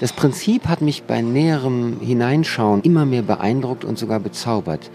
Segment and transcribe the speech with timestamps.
[0.00, 4.92] Das Prinzip hat mich bei näherem Hineinschauen immer mehr beeindruckt und sogar bezaubert.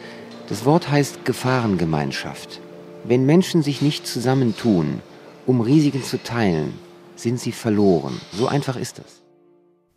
[0.48, 2.62] Das Wort heißt Gefahrengemeinschaft.
[3.04, 5.02] Wenn Menschen sich nicht zusammentun,
[5.46, 6.74] um Risiken zu teilen,
[7.18, 8.18] sind sie verloren.
[8.32, 9.22] So einfach ist das.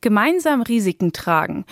[0.01, 1.67] Gemeinsam Risiken tragen.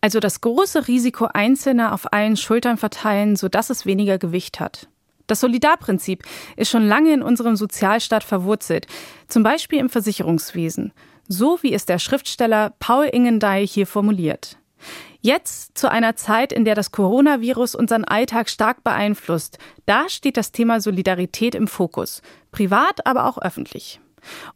[0.00, 4.88] Also das große Risiko Einzelner auf allen Schultern verteilen, sodass es weniger Gewicht hat.
[5.26, 6.22] Das Solidarprinzip
[6.56, 8.86] ist schon lange in unserem Sozialstaat verwurzelt,
[9.26, 10.94] zum Beispiel im Versicherungswesen,
[11.28, 14.58] so wie es der Schriftsteller Paul Ingendey hier formuliert.
[15.20, 20.52] Jetzt, zu einer Zeit, in der das Coronavirus unseren Alltag stark beeinflusst, da steht das
[20.52, 22.22] Thema Solidarität im Fokus,
[22.52, 24.00] privat, aber auch öffentlich.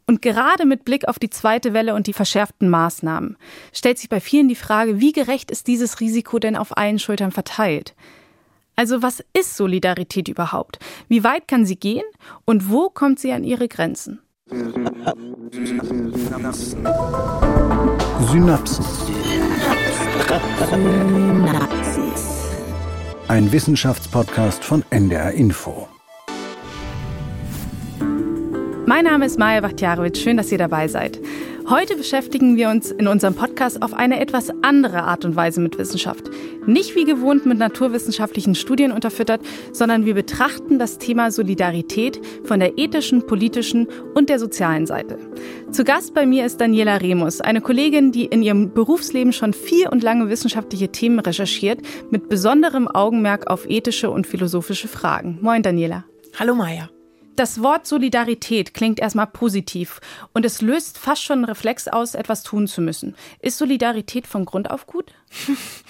[0.07, 3.37] Und gerade mit Blick auf die zweite Welle und die verschärften Maßnahmen
[3.73, 7.31] stellt sich bei vielen die Frage, wie gerecht ist dieses Risiko denn auf allen Schultern
[7.31, 7.93] verteilt?
[8.75, 10.79] Also was ist Solidarität überhaupt?
[11.07, 12.03] Wie weit kann sie gehen
[12.45, 14.19] und wo kommt sie an ihre Grenzen?
[14.53, 14.87] Synapsen.
[18.31, 18.85] Synapsen.
[23.27, 25.87] Ein Wissenschaftspodcast von NDR Info.
[28.85, 30.21] Mein Name ist Maja Wachtjarowitsch.
[30.21, 31.19] Schön, dass ihr dabei seid.
[31.69, 35.77] Heute beschäftigen wir uns in unserem Podcast auf eine etwas andere Art und Weise mit
[35.77, 36.29] Wissenschaft.
[36.65, 39.39] Nicht wie gewohnt mit naturwissenschaftlichen Studien unterfüttert,
[39.71, 45.17] sondern wir betrachten das Thema Solidarität von der ethischen, politischen und der sozialen Seite.
[45.71, 49.87] Zu Gast bei mir ist Daniela Remus, eine Kollegin, die in ihrem Berufsleben schon viel
[49.87, 51.79] und lange wissenschaftliche Themen recherchiert,
[52.11, 55.39] mit besonderem Augenmerk auf ethische und philosophische Fragen.
[55.41, 56.03] Moin, Daniela.
[56.37, 56.89] Hallo, Maja.
[57.35, 60.01] Das Wort Solidarität klingt erstmal positiv
[60.33, 63.15] und es löst fast schon einen Reflex aus, etwas tun zu müssen.
[63.39, 65.11] Ist Solidarität von Grund auf gut?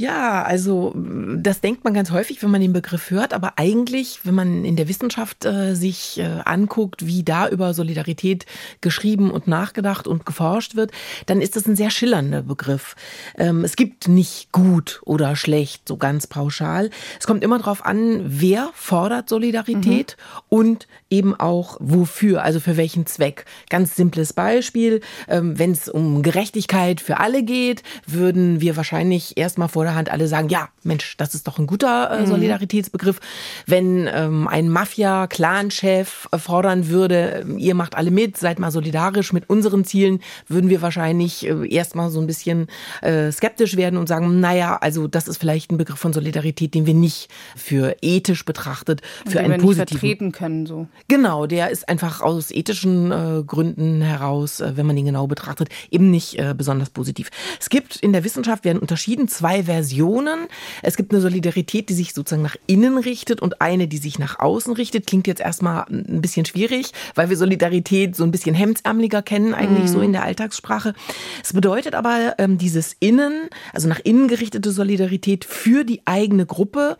[0.00, 4.34] Ja, also das denkt man ganz häufig, wenn man den Begriff hört, aber eigentlich, wenn
[4.34, 8.46] man in der Wissenschaft äh, sich äh, anguckt, wie da über Solidarität
[8.80, 10.92] geschrieben und nachgedacht und geforscht wird,
[11.26, 12.96] dann ist das ein sehr schillernder Begriff.
[13.36, 16.88] Ähm, es gibt nicht gut oder schlecht, so ganz pauschal.
[17.18, 20.40] Es kommt immer darauf an, wer fordert Solidarität mhm.
[20.48, 23.44] und eben auch wofür, also für welchen Zweck.
[23.68, 29.68] Ganz simples Beispiel, ähm, wenn es um Gerechtigkeit für alle geht, würden wir wahrscheinlich erstmal
[29.68, 32.26] vor der Hand alle sagen, ja, Mensch, das ist doch ein guter äh, mhm.
[32.26, 33.20] Solidaritätsbegriff.
[33.66, 39.34] Wenn ähm, ein Mafia-Clan-Chef äh, fordern würde, ähm, ihr macht alle mit, seid mal solidarisch
[39.34, 42.68] mit unseren Zielen, würden wir wahrscheinlich äh, erstmal so ein bisschen
[43.02, 46.86] äh, skeptisch werden und sagen, naja, also das ist vielleicht ein Begriff von Solidarität, den
[46.86, 49.80] wir nicht für ethisch betrachtet, für den einen wir positiven.
[49.92, 50.88] Nicht vertreten können, so.
[51.08, 55.68] Genau, der ist einfach aus ethischen äh, Gründen heraus, äh, wenn man ihn genau betrachtet,
[55.90, 57.28] eben nicht äh, besonders positiv.
[57.60, 60.46] Es gibt in der Wissenschaft werden unterschieden zwei Versionen.
[60.82, 64.38] Es gibt eine Solidarität, die sich sozusagen nach innen richtet und eine, die sich nach
[64.38, 65.08] außen richtet.
[65.08, 69.86] Klingt jetzt erstmal ein bisschen schwierig, weil wir Solidarität so ein bisschen hemdsärmeliger kennen, eigentlich
[69.86, 69.94] mhm.
[69.94, 70.94] so in der Alltagssprache.
[71.42, 76.96] Es bedeutet aber ähm, dieses Innen, also nach innen gerichtete Solidarität für die eigene Gruppe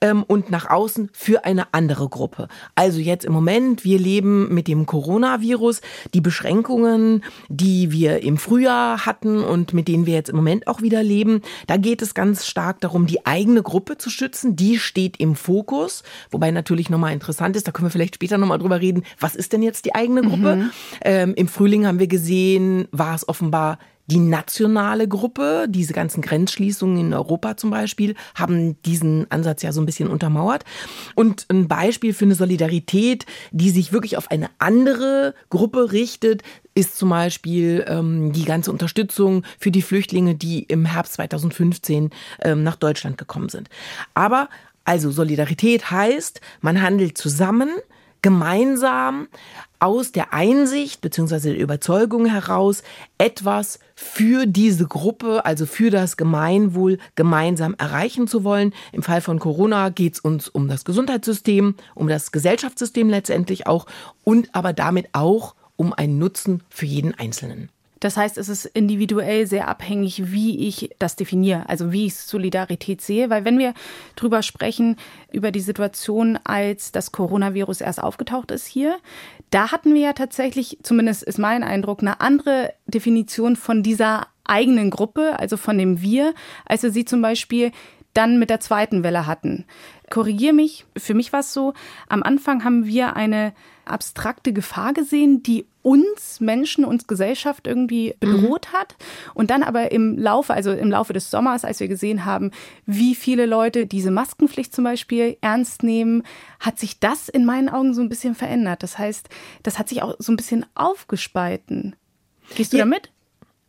[0.00, 2.48] ähm, und nach außen für eine andere Gruppe.
[2.74, 5.82] Also jetzt im Moment, wir leben mit dem Coronavirus,
[6.14, 10.82] die Beschränkungen, die wir im Frühjahr hatten und mit denen wir jetzt im Moment auch
[10.82, 11.11] wieder leben,
[11.66, 14.56] da geht es ganz stark darum, die eigene Gruppe zu schützen.
[14.56, 16.02] Die steht im Fokus.
[16.30, 19.52] Wobei natürlich nochmal interessant ist, da können wir vielleicht später nochmal drüber reden, was ist
[19.52, 20.56] denn jetzt die eigene Gruppe?
[20.56, 20.70] Mhm.
[21.02, 26.98] Ähm, Im Frühling haben wir gesehen, war es offenbar die nationale Gruppe, diese ganzen Grenzschließungen
[26.98, 30.64] in Europa zum Beispiel, haben diesen Ansatz ja so ein bisschen untermauert.
[31.14, 36.42] Und ein Beispiel für eine Solidarität, die sich wirklich auf eine andere Gruppe richtet,
[36.74, 42.10] ist zum Beispiel ähm, die ganze Unterstützung für die Flüchtlinge, die im Herbst 2015
[42.42, 43.68] ähm, nach Deutschland gekommen sind.
[44.14, 44.48] Aber
[44.84, 47.70] also Solidarität heißt, man handelt zusammen,
[48.22, 49.28] gemeinsam
[49.80, 51.54] aus der Einsicht bzw.
[51.54, 52.84] der Überzeugung heraus
[53.18, 58.72] etwas für diese Gruppe, also für das Gemeinwohl gemeinsam erreichen zu wollen.
[58.92, 63.86] Im Fall von Corona geht es uns um das Gesundheitssystem, um das Gesellschaftssystem letztendlich auch
[64.22, 67.68] und aber damit auch um einen Nutzen für jeden Einzelnen.
[67.98, 73.00] Das heißt, es ist individuell sehr abhängig, wie ich das definiere, also wie ich Solidarität
[73.00, 73.30] sehe.
[73.30, 73.74] Weil wenn wir
[74.16, 74.96] drüber sprechen,
[75.30, 78.96] über die Situation, als das Coronavirus erst aufgetaucht ist hier,
[79.50, 84.90] da hatten wir ja tatsächlich, zumindest ist mein Eindruck, eine andere Definition von dieser eigenen
[84.90, 86.34] Gruppe, also von dem Wir,
[86.66, 87.70] als wir sie zum Beispiel
[88.14, 89.64] dann mit der zweiten Welle hatten.
[90.10, 91.72] Korrigier mich, für mich war es so,
[92.08, 93.54] am Anfang haben wir eine
[93.84, 98.76] abstrakte Gefahr gesehen, die uns Menschen, uns Gesellschaft irgendwie bedroht mhm.
[98.76, 98.96] hat.
[99.34, 102.52] Und dann aber im Laufe, also im Laufe des Sommers, als wir gesehen haben,
[102.86, 106.22] wie viele Leute diese Maskenpflicht zum Beispiel ernst nehmen,
[106.60, 108.82] hat sich das in meinen Augen so ein bisschen verändert.
[108.82, 109.28] Das heißt,
[109.62, 111.96] das hat sich auch so ein bisschen aufgespalten.
[112.54, 112.84] Gehst du ja.
[112.84, 113.10] damit?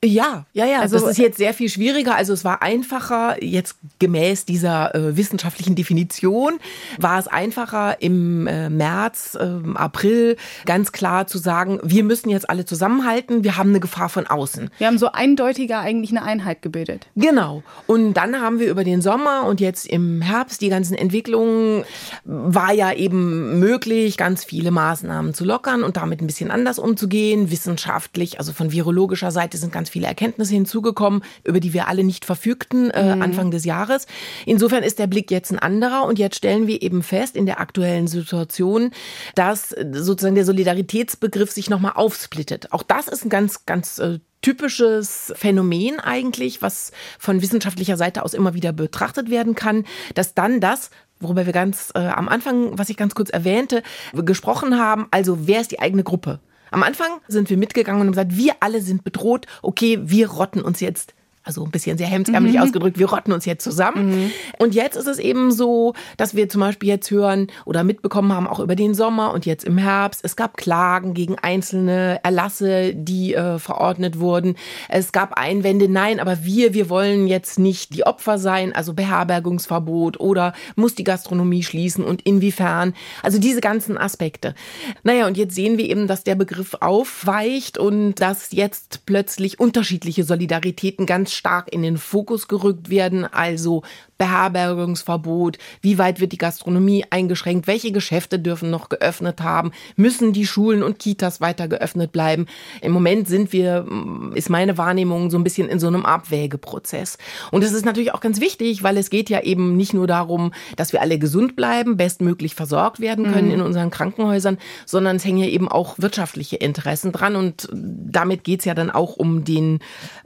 [0.04, 0.82] Ja, ja, ja.
[0.82, 2.16] Also das ist jetzt sehr viel schwieriger.
[2.16, 6.60] Also es war einfacher, jetzt gemäß dieser äh, wissenschaftlichen Definition,
[7.00, 10.36] war es einfacher im äh, März, äh, April
[10.66, 14.70] ganz klar zu sagen, wir müssen jetzt alle zusammenhalten, wir haben eine Gefahr von außen.
[14.78, 17.08] Wir haben so eindeutiger eigentlich eine Einheit gebildet.
[17.16, 17.64] Genau.
[17.88, 21.86] Und dann haben wir über den Sommer und jetzt im Herbst die ganzen Entwicklungen,
[22.26, 27.52] war ja eben möglich, ganz viele Maßnahmen zu lockern und damit ein bisschen anders umzugehen,
[27.52, 32.26] wissenschaftlich, also von virologischer Seite sind ganz viele Erkenntnisse hinzugekommen, über die wir alle nicht
[32.26, 33.22] verfügten äh, mhm.
[33.22, 34.08] Anfang des Jahres.
[34.46, 37.60] Insofern ist der Blick jetzt ein anderer und jetzt stellen wir eben fest in der
[37.60, 38.92] aktuellen Situation,
[39.36, 42.74] dass äh, sozusagen der Solidaritätsbegriff sich nochmal aufsplittet.
[42.74, 48.34] Auch das ist ein ganz, ganz äh, typisches Phänomen eigentlich, was von wissenschaftlicher Seite aus
[48.34, 49.86] immer wieder betrachtet werden kann,
[50.16, 50.90] dass dann das,
[51.20, 55.62] worüber wir ganz äh, am Anfang, was ich ganz kurz erwähnte, gesprochen haben, also wer
[55.62, 56.40] ist die eigene Gruppe?
[56.74, 59.46] Am Anfang sind wir mitgegangen und haben gesagt, wir alle sind bedroht.
[59.62, 62.62] Okay, wir rotten uns jetzt also ein bisschen sehr hemdsärmlich mhm.
[62.62, 64.24] ausgedrückt, wir rotten uns jetzt zusammen.
[64.24, 64.32] Mhm.
[64.60, 68.48] Und jetzt ist es eben so, dass wir zum Beispiel jetzt hören oder mitbekommen haben,
[68.48, 73.34] auch über den Sommer und jetzt im Herbst, es gab Klagen gegen einzelne Erlasse, die
[73.34, 74.56] äh, verordnet wurden.
[74.88, 80.20] Es gab Einwände, nein, aber wir, wir wollen jetzt nicht die Opfer sein, also Beherbergungsverbot
[80.20, 82.94] oder muss die Gastronomie schließen und inwiefern.
[83.22, 84.56] Also diese ganzen Aspekte.
[85.04, 90.24] Naja, und jetzt sehen wir eben, dass der Begriff aufweicht und dass jetzt plötzlich unterschiedliche
[90.24, 93.26] Solidaritäten ganz stark in den Fokus gerückt werden.
[93.26, 93.84] Also
[94.18, 100.48] Beherbergungsverbot, wie weit wird die Gastronomie eingeschränkt, welche Geschäfte dürfen noch geöffnet haben, müssen die
[100.48, 102.46] Schulen und Kitas weiter geöffnet bleiben.
[102.82, 103.86] Im Moment sind wir,
[104.34, 107.18] ist meine Wahrnehmung, so ein bisschen in so einem Abwägeprozess.
[107.52, 110.54] Und das ist natürlich auch ganz wichtig, weil es geht ja eben nicht nur darum,
[110.78, 113.56] dass wir alle gesund bleiben, bestmöglich versorgt werden können mhm.
[113.56, 118.60] in unseren Krankenhäusern, sondern es hängen ja eben auch wirtschaftliche Interessen dran und damit geht
[118.60, 119.80] es ja dann auch um den,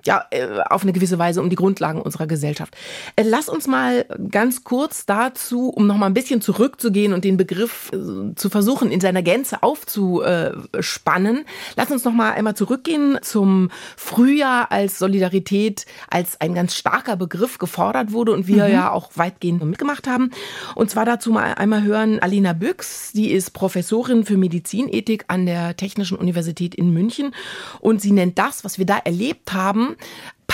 [0.05, 2.75] ja, äh, auf eine gewisse Weise um die Grundlagen unserer Gesellschaft.
[3.15, 7.37] Äh, lass uns mal ganz kurz dazu, um noch mal ein bisschen zurückzugehen und den
[7.37, 11.45] Begriff äh, zu versuchen, in seiner Gänze aufzuspannen.
[11.75, 17.57] Lass uns noch mal einmal zurückgehen zum Frühjahr, als Solidarität als ein ganz starker Begriff
[17.57, 18.73] gefordert wurde und wir mhm.
[18.73, 20.31] ja auch weitgehend mitgemacht haben.
[20.75, 25.77] Und zwar dazu mal einmal hören Alina Büchs, die ist Professorin für Medizinethik an der
[25.77, 27.33] Technischen Universität in München
[27.79, 29.95] und sie nennt das, was wir da erlebt haben,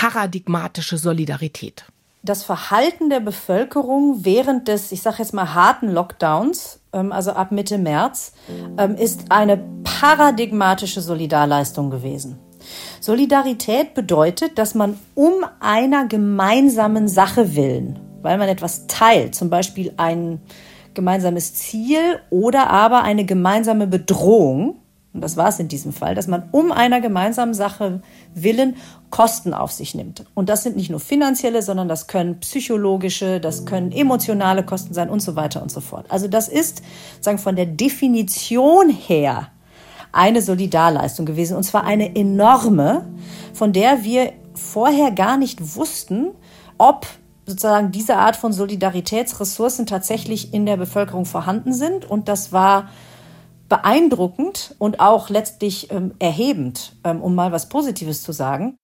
[0.04, 1.86] paradigmatische Solidarität
[2.22, 7.52] das Verhalten der Bevölkerung während des, ich sage jetzt mal, harten Lockdowns, ähm, also ab
[7.52, 8.32] Mitte März,
[8.78, 12.38] ähm, ist eine paradigmatische Solidarleistung gewesen.
[13.00, 19.92] Solidarität bedeutet, dass man um einer gemeinsamen Sache willen, weil man etwas teilt, zum Beispiel
[19.98, 20.40] ein
[20.94, 24.80] gemeinsames Ziel oder aber eine gemeinsame Bedrohung,
[25.14, 28.02] und das war es in diesem Fall, dass man um einer gemeinsamen Sache
[28.34, 28.76] willen
[29.14, 30.24] Kosten auf sich nimmt.
[30.34, 35.08] Und das sind nicht nur finanzielle, sondern das können psychologische, das können emotionale Kosten sein
[35.08, 36.06] und so weiter und so fort.
[36.08, 36.82] Also das ist
[37.20, 39.52] sagen von der Definition her
[40.10, 43.06] eine Solidarleistung gewesen und zwar eine enorme,
[43.52, 46.32] von der wir vorher gar nicht wussten,
[46.76, 47.06] ob
[47.46, 52.88] sozusagen diese Art von Solidaritätsressourcen tatsächlich in der Bevölkerung vorhanden sind und das war
[53.68, 58.76] beeindruckend und auch letztlich ähm, erhebend, ähm, um mal was Positives zu sagen.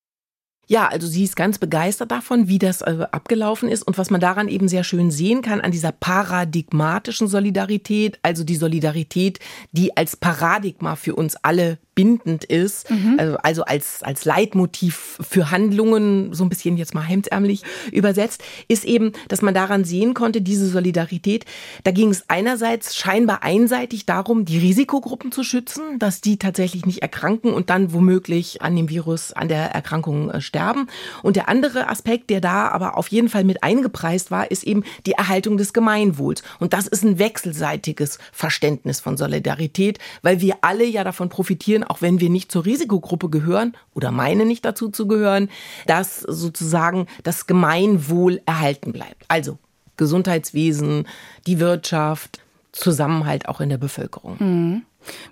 [0.70, 4.20] Ja, also sie ist ganz begeistert davon, wie das äh, abgelaufen ist und was man
[4.20, 9.40] daran eben sehr schön sehen kann an dieser paradigmatischen Solidarität, also die Solidarität,
[9.72, 13.16] die als Paradigma für uns alle bindend ist, mhm.
[13.18, 18.86] also, also als, als Leitmotiv für Handlungen, so ein bisschen jetzt mal hemdsärmlich übersetzt, ist
[18.86, 21.44] eben, dass man daran sehen konnte, diese Solidarität,
[21.84, 27.02] da ging es einerseits scheinbar einseitig darum, die Risikogruppen zu schützen, dass die tatsächlich nicht
[27.02, 30.86] erkranken und dann womöglich an dem Virus, an der Erkrankung äh, sterben.
[31.22, 34.84] Und der andere Aspekt, der da aber auf jeden Fall mit eingepreist war, ist eben
[35.04, 36.42] die Erhaltung des Gemeinwohls.
[36.60, 42.02] Und das ist ein wechselseitiges Verständnis von Solidarität, weil wir alle ja davon profitieren, auch
[42.02, 45.50] wenn wir nicht zur Risikogruppe gehören oder meinen nicht dazu zu gehören,
[45.86, 49.24] dass sozusagen das Gemeinwohl erhalten bleibt.
[49.28, 49.58] Also
[49.96, 51.06] Gesundheitswesen,
[51.46, 52.40] die Wirtschaft,
[52.72, 54.36] Zusammenhalt auch in der Bevölkerung.
[54.38, 54.82] Mhm.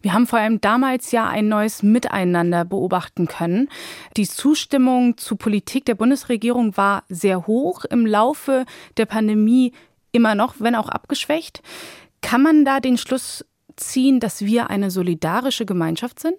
[0.03, 3.69] Wir haben vor allem damals ja ein neues Miteinander beobachten können.
[4.17, 8.65] Die Zustimmung zur Politik der Bundesregierung war sehr hoch im Laufe
[8.97, 9.73] der Pandemie
[10.11, 11.63] immer noch, wenn auch abgeschwächt.
[12.23, 13.45] Kann man da den Schluss
[13.79, 16.37] ziehen, dass wir eine solidarische Gemeinschaft sind?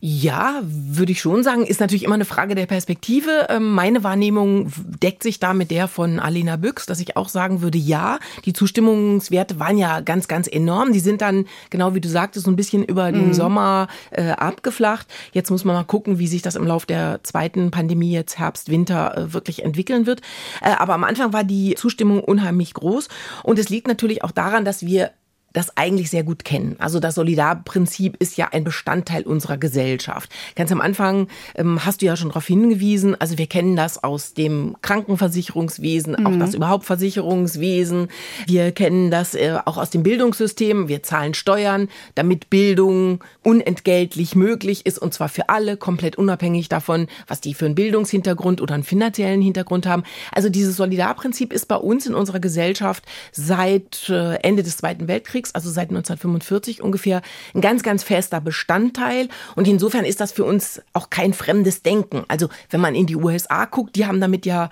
[0.00, 1.64] Ja, würde ich schon sagen.
[1.66, 3.46] Ist natürlich immer eine Frage der Perspektive.
[3.48, 7.60] Ähm, meine Wahrnehmung deckt sich da mit der von Alena Büchs, dass ich auch sagen
[7.60, 10.92] würde, ja, die Zustimmungswerte waren ja ganz, ganz enorm.
[10.92, 13.34] Die sind dann, genau wie du sagtest, so ein bisschen über den mhm.
[13.34, 15.06] Sommer äh, abgeflacht.
[15.32, 18.70] Jetzt muss man mal gucken, wie sich das im Laufe der zweiten Pandemie, jetzt Herbst,
[18.70, 20.20] Winter, äh, wirklich entwickeln wird.
[20.62, 23.08] Äh, aber am Anfang war die Zustimmung unheimlich groß.
[23.42, 25.10] Und es liegt natürlich auch daran, dass wir
[25.52, 26.76] das eigentlich sehr gut kennen.
[26.78, 30.30] Also das Solidarprinzip ist ja ein Bestandteil unserer Gesellschaft.
[30.54, 34.34] Ganz am Anfang ähm, hast du ja schon darauf hingewiesen, also wir kennen das aus
[34.34, 36.26] dem Krankenversicherungswesen, mhm.
[36.26, 38.08] auch das überhaupt Versicherungswesen.
[38.46, 40.88] Wir kennen das äh, auch aus dem Bildungssystem.
[40.88, 47.08] Wir zahlen Steuern, damit Bildung unentgeltlich möglich ist und zwar für alle, komplett unabhängig davon,
[47.26, 50.04] was die für einen Bildungshintergrund oder einen finanziellen Hintergrund haben.
[50.32, 55.39] Also dieses Solidarprinzip ist bei uns in unserer Gesellschaft seit äh, Ende des Zweiten Weltkriegs
[55.40, 57.22] Weltkriegs, also seit 1945 ungefähr,
[57.54, 59.28] ein ganz, ganz fester Bestandteil.
[59.56, 62.24] Und insofern ist das für uns auch kein fremdes Denken.
[62.28, 64.70] Also wenn man in die USA guckt, die haben damit ja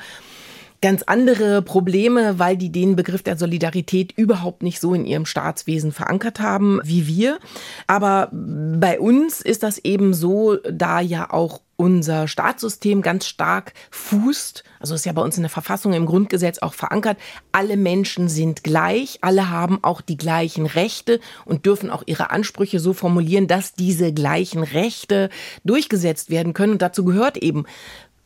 [0.80, 5.92] ganz andere Probleme, weil die den Begriff der Solidarität überhaupt nicht so in ihrem Staatswesen
[5.92, 7.38] verankert haben wie wir.
[7.86, 14.64] Aber bei uns ist das eben so, da ja auch unser Staatssystem ganz stark fußt,
[14.80, 17.18] also ist ja bei uns in der Verfassung im Grundgesetz auch verankert,
[17.52, 22.80] alle Menschen sind gleich, alle haben auch die gleichen Rechte und dürfen auch ihre Ansprüche
[22.80, 25.30] so formulieren, dass diese gleichen Rechte
[25.64, 26.72] durchgesetzt werden können.
[26.72, 27.64] Und dazu gehört eben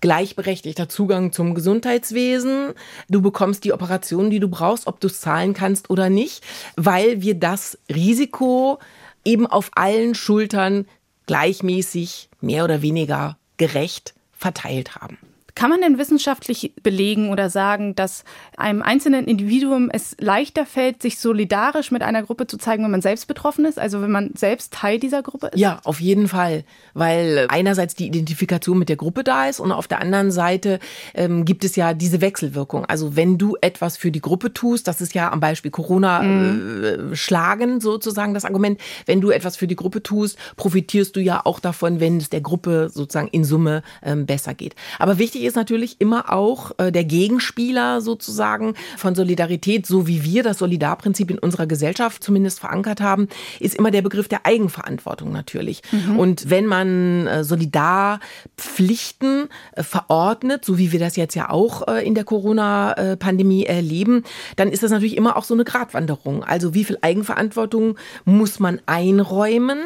[0.03, 2.75] gleichberechtigter Zugang zum Gesundheitswesen.
[3.09, 6.45] Du bekommst die Operation, die du brauchst, ob du es zahlen kannst oder nicht,
[6.77, 8.79] weil wir das Risiko
[9.25, 10.87] eben auf allen Schultern
[11.27, 15.17] gleichmäßig, mehr oder weniger gerecht verteilt haben.
[15.55, 18.25] Kann man denn wissenschaftlich belegen oder sagen, dass
[18.57, 23.03] einem einzelnen Individuum es leichter fällt, sich solidarisch mit einer Gruppe zu zeigen, wenn man
[23.03, 23.79] selbst betroffen ist?
[23.79, 25.59] Also wenn man selbst Teil dieser Gruppe ist?
[25.59, 26.65] Ja, auf jeden Fall.
[26.95, 30.79] Weil einerseits die Identifikation mit der Gruppe da ist und auf der anderen Seite
[31.15, 32.87] ähm, gibt es ja diese Wechselwirkung.
[32.87, 36.85] Also wenn du etwas für die Gruppe tust, das ist ja am Beispiel Corona mhm.
[37.13, 41.43] äh, schlagen sozusagen das Argument, wenn du etwas für die Gruppe tust, profitierst du ja
[41.45, 44.75] auch davon, wenn es der Gruppe sozusagen in Summe ähm, besser geht.
[44.99, 50.23] Aber wichtig Wichtig ist natürlich immer auch äh, der Gegenspieler sozusagen von Solidarität, so wie
[50.23, 53.27] wir das Solidarprinzip in unserer Gesellschaft zumindest verankert haben,
[53.59, 55.83] ist immer der Begriff der Eigenverantwortung natürlich.
[55.91, 56.17] Mhm.
[56.17, 62.15] Und wenn man äh, Solidarpflichten äh, verordnet, so wie wir das jetzt ja auch in
[62.15, 64.23] der Corona-Pandemie erleben,
[64.57, 66.45] dann ist das natürlich immer auch so eine Gratwanderung.
[66.45, 69.79] Also wie viel Eigenverantwortung muss man einräumen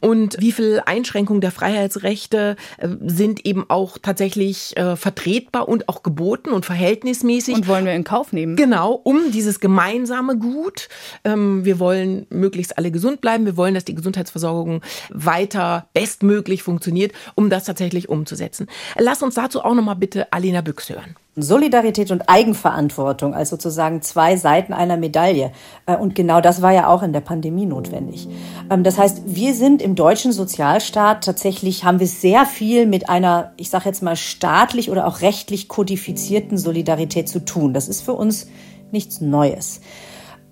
[0.00, 2.56] und wie viel Einschränkung der Freiheitsrechte
[3.04, 7.54] sind eben auch tatsächlich vertretbar und auch geboten und verhältnismäßig.
[7.56, 8.54] Und wollen wir in Kauf nehmen.
[8.54, 10.88] Genau, um dieses gemeinsame Gut.
[11.24, 13.44] Ähm, wir wollen möglichst alle gesund bleiben.
[13.44, 14.80] Wir wollen, dass die Gesundheitsversorgung
[15.10, 18.68] weiter bestmöglich funktioniert, um das tatsächlich umzusetzen.
[18.96, 21.16] Lass uns dazu auch nochmal bitte Alena Büchs hören.
[21.34, 25.52] Solidarität und Eigenverantwortung als sozusagen zwei Seiten einer Medaille.
[25.86, 28.28] Äh, und genau das war ja auch in der Pandemie notwendig.
[28.68, 33.52] Ähm, das heißt, wir sind im deutschen Sozialstaat tatsächlich, haben wir sehr viel mit einer,
[33.56, 37.72] ich sage jetzt mal, staatlich oder auch rechtlich kodifizierten Solidarität zu tun.
[37.72, 38.48] Das ist für uns
[38.90, 39.80] nichts Neues.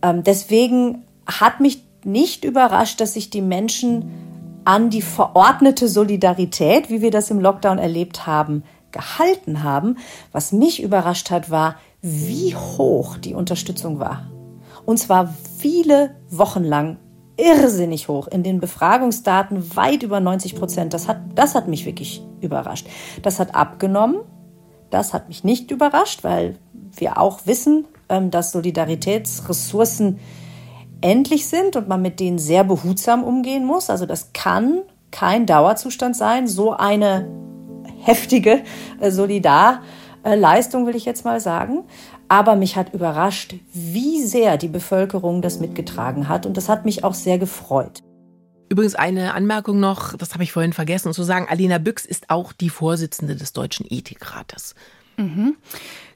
[0.01, 4.11] Ähm, deswegen hat mich nicht überrascht, dass sich die Menschen
[4.65, 9.99] an die verordnete Solidarität, wie wir das im Lockdown erlebt haben, gehalten haben.
[10.33, 14.31] Was mich überrascht hat, war, wie hoch die Unterstützung war.
[14.87, 16.99] Und zwar viele Wochen lang
[17.37, 18.29] irrsinnig hoch.
[18.29, 20.95] In den Befragungsdaten weit über 90 Prozent.
[20.95, 22.87] Das hat, das hat mich wirklich überrascht.
[23.23, 24.21] Das hat abgenommen.
[24.91, 26.57] Das hat mich nicht überrascht, weil
[26.97, 30.19] wir auch wissen, ähm, dass Solidaritätsressourcen
[31.01, 33.89] endlich sind und man mit denen sehr behutsam umgehen muss.
[33.89, 36.47] Also das kann kein Dauerzustand sein.
[36.47, 37.29] So eine
[38.00, 38.62] heftige
[39.00, 41.85] äh, Solidarleistung, will ich jetzt mal sagen.
[42.28, 46.47] Aber mich hat überrascht, wie sehr die Bevölkerung das mitgetragen hat.
[46.47, 48.02] Und das hat mich auch sehr gefreut.
[48.69, 51.47] Übrigens eine Anmerkung noch, das habe ich vorhin vergessen zu sagen.
[51.50, 54.76] Alina Büchs ist auch die Vorsitzende des Deutschen Ethikrates.
[55.16, 55.57] Mhm.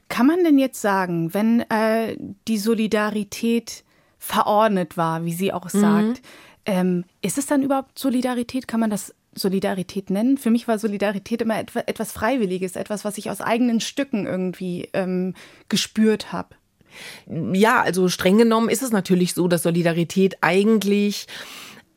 [0.07, 2.15] Kann man denn jetzt sagen, wenn äh,
[2.47, 3.83] die Solidarität
[4.17, 5.79] verordnet war, wie sie auch mhm.
[5.79, 6.21] sagt,
[6.65, 8.67] ähm, ist es dann überhaupt Solidarität?
[8.69, 10.37] Kann man das Solidarität nennen.
[10.37, 15.33] Für mich war Solidarität immer etwas Freiwilliges, etwas, was ich aus eigenen Stücken irgendwie ähm,
[15.69, 16.55] gespürt habe.
[17.27, 21.27] Ja, also streng genommen ist es natürlich so, dass Solidarität eigentlich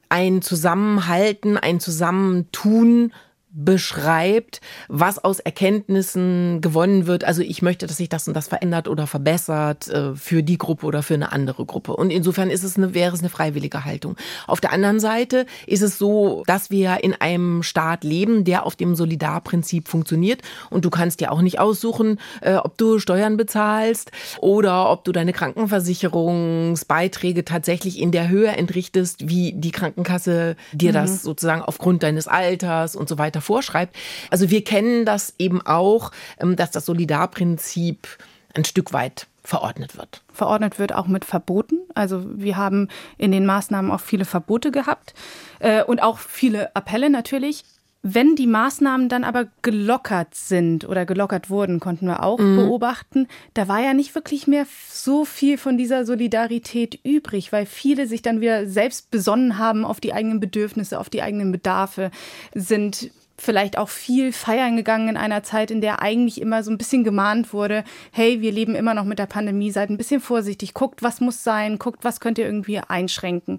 [0.08, 3.12] ein Zusammenhalten, ein Zusammentun
[3.50, 7.24] beschreibt, was aus Erkenntnissen gewonnen wird.
[7.24, 10.86] Also ich möchte, dass sich das und das verändert oder verbessert äh, für die Gruppe
[10.86, 11.96] oder für eine andere Gruppe.
[11.96, 14.16] Und insofern ist es eine, wäre es eine freiwillige Haltung.
[14.46, 18.76] Auf der anderen Seite ist es so, dass wir in einem Staat leben, der auf
[18.76, 20.42] dem Solidarprinzip funktioniert.
[20.68, 25.12] Und du kannst dir auch nicht aussuchen, äh, ob du Steuern bezahlst oder ob du
[25.12, 30.94] deine Krankenversicherungsbeiträge tatsächlich in der Höhe entrichtest, wie die Krankenkasse dir mhm.
[30.94, 33.96] das sozusagen aufgrund deines Alters und so weiter weiter vorschreibt.
[34.30, 38.06] Also wir kennen das eben auch, ähm, dass das Solidarprinzip
[38.54, 40.22] ein Stück weit verordnet wird.
[40.32, 41.78] Verordnet wird auch mit Verboten.
[41.94, 45.14] Also wir haben in den Maßnahmen auch viele Verbote gehabt
[45.60, 47.64] äh, und auch viele Appelle natürlich.
[48.02, 52.56] Wenn die Maßnahmen dann aber gelockert sind oder gelockert wurden, konnten wir auch mhm.
[52.56, 58.06] beobachten, da war ja nicht wirklich mehr so viel von dieser Solidarität übrig, weil viele
[58.06, 62.12] sich dann wieder selbst besonnen haben auf die eigenen Bedürfnisse, auf die eigenen Bedarfe,
[62.54, 66.78] sind vielleicht auch viel feiern gegangen in einer Zeit, in der eigentlich immer so ein
[66.78, 70.74] bisschen gemahnt wurde, hey, wir leben immer noch mit der Pandemie, seid ein bisschen vorsichtig,
[70.74, 73.58] guckt, was muss sein, guckt, was könnt ihr irgendwie einschränken.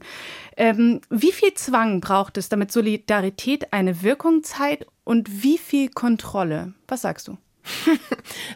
[0.57, 6.73] Ähm, wie viel Zwang braucht es, damit Solidarität eine Wirkung zeigt und wie viel Kontrolle?
[6.87, 7.37] Was sagst du?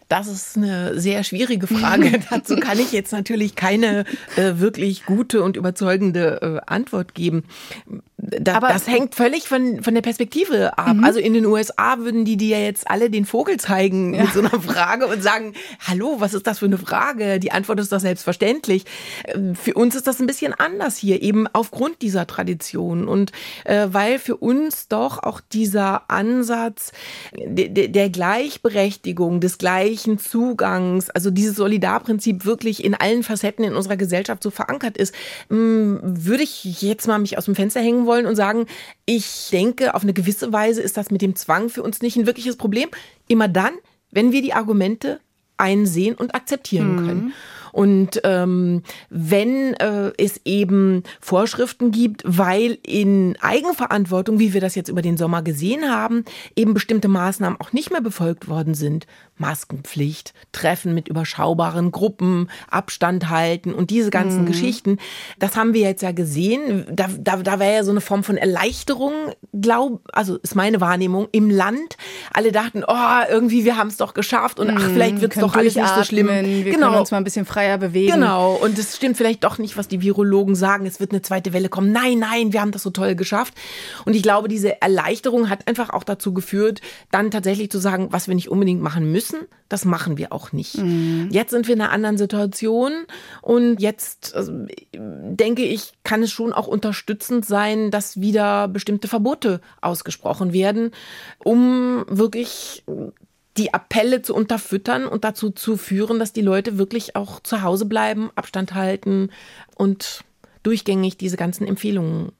[0.07, 2.19] Das ist eine sehr schwierige Frage.
[2.29, 7.43] Dazu kann ich jetzt natürlich keine äh, wirklich gute und überzeugende äh, Antwort geben.
[8.39, 10.95] Da, Aber das hängt völlig von, von der Perspektive ab.
[10.95, 11.03] Mhm.
[11.03, 14.23] Also in den USA würden die dir jetzt alle den Vogel zeigen ja.
[14.23, 15.53] mit so einer Frage und sagen,
[15.85, 17.39] hallo, was ist das für eine Frage?
[17.39, 18.85] Die Antwort ist doch selbstverständlich.
[19.25, 23.07] Ähm, für uns ist das ein bisschen anders hier, eben aufgrund dieser Tradition.
[23.07, 23.31] Und
[23.65, 26.93] äh, weil für uns doch auch dieser Ansatz
[27.35, 33.97] der, der Gleichberechtigung, des gleichen Zugangs, also dieses Solidarprinzip wirklich in allen Facetten in unserer
[33.97, 35.13] Gesellschaft so verankert ist,
[35.49, 38.67] mm, würde ich jetzt mal mich aus dem Fenster hängen wollen wollen und sagen,
[39.05, 42.27] ich denke, auf eine gewisse Weise ist das mit dem Zwang für uns nicht ein
[42.27, 42.89] wirkliches Problem.
[43.27, 43.73] Immer dann,
[44.11, 45.19] wenn wir die Argumente
[45.57, 47.07] einsehen und akzeptieren mhm.
[47.07, 47.33] können.
[47.73, 54.89] Und ähm, wenn äh, es eben Vorschriften gibt, weil in Eigenverantwortung, wie wir das jetzt
[54.89, 56.23] über den Sommer gesehen haben,
[56.55, 63.29] eben bestimmte Maßnahmen auch nicht mehr befolgt worden sind, Maskenpflicht, Treffen mit überschaubaren Gruppen, Abstand
[63.29, 64.45] halten und diese ganzen mhm.
[64.45, 64.97] Geschichten.
[65.39, 66.85] Das haben wir jetzt ja gesehen.
[66.91, 69.13] Da, da, da wäre ja so eine Form von Erleichterung,
[69.59, 71.97] glaub, also ist meine Wahrnehmung, im Land.
[72.31, 75.55] Alle dachten, oh, irgendwie, wir haben es doch geschafft und ach, vielleicht wird es doch
[75.55, 76.27] alles nicht so schlimm.
[76.27, 76.87] Wir genau.
[76.87, 78.13] können uns mal ein bisschen freier bewegen.
[78.13, 78.55] Genau.
[78.55, 80.85] Und es stimmt vielleicht doch nicht, was die Virologen sagen.
[80.85, 81.91] Es wird eine zweite Welle kommen.
[81.91, 83.53] Nein, nein, wir haben das so toll geschafft.
[84.05, 88.27] Und ich glaube, diese Erleichterung hat einfach auch dazu geführt, dann tatsächlich zu sagen, was
[88.27, 89.39] wir nicht unbedingt machen müssen
[89.73, 90.77] das machen wir auch nicht.
[90.77, 91.29] Mhm.
[91.31, 92.91] Jetzt sind wir in einer anderen Situation
[93.41, 94.51] und jetzt also,
[94.93, 100.91] denke ich, kann es schon auch unterstützend sein, dass wieder bestimmte Verbote ausgesprochen werden,
[101.43, 102.83] um wirklich
[103.57, 107.85] die Appelle zu unterfüttern und dazu zu führen, dass die Leute wirklich auch zu Hause
[107.85, 109.29] bleiben, Abstand halten
[109.75, 110.23] und
[110.63, 112.31] durchgängig diese ganzen Empfehlungen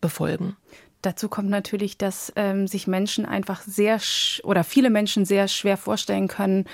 [0.00, 0.56] befolgen.
[1.02, 4.00] Dazu kommt natürlich, dass ähm, sich Menschen einfach sehr
[4.42, 6.64] oder viele Menschen sehr schwer vorstellen können,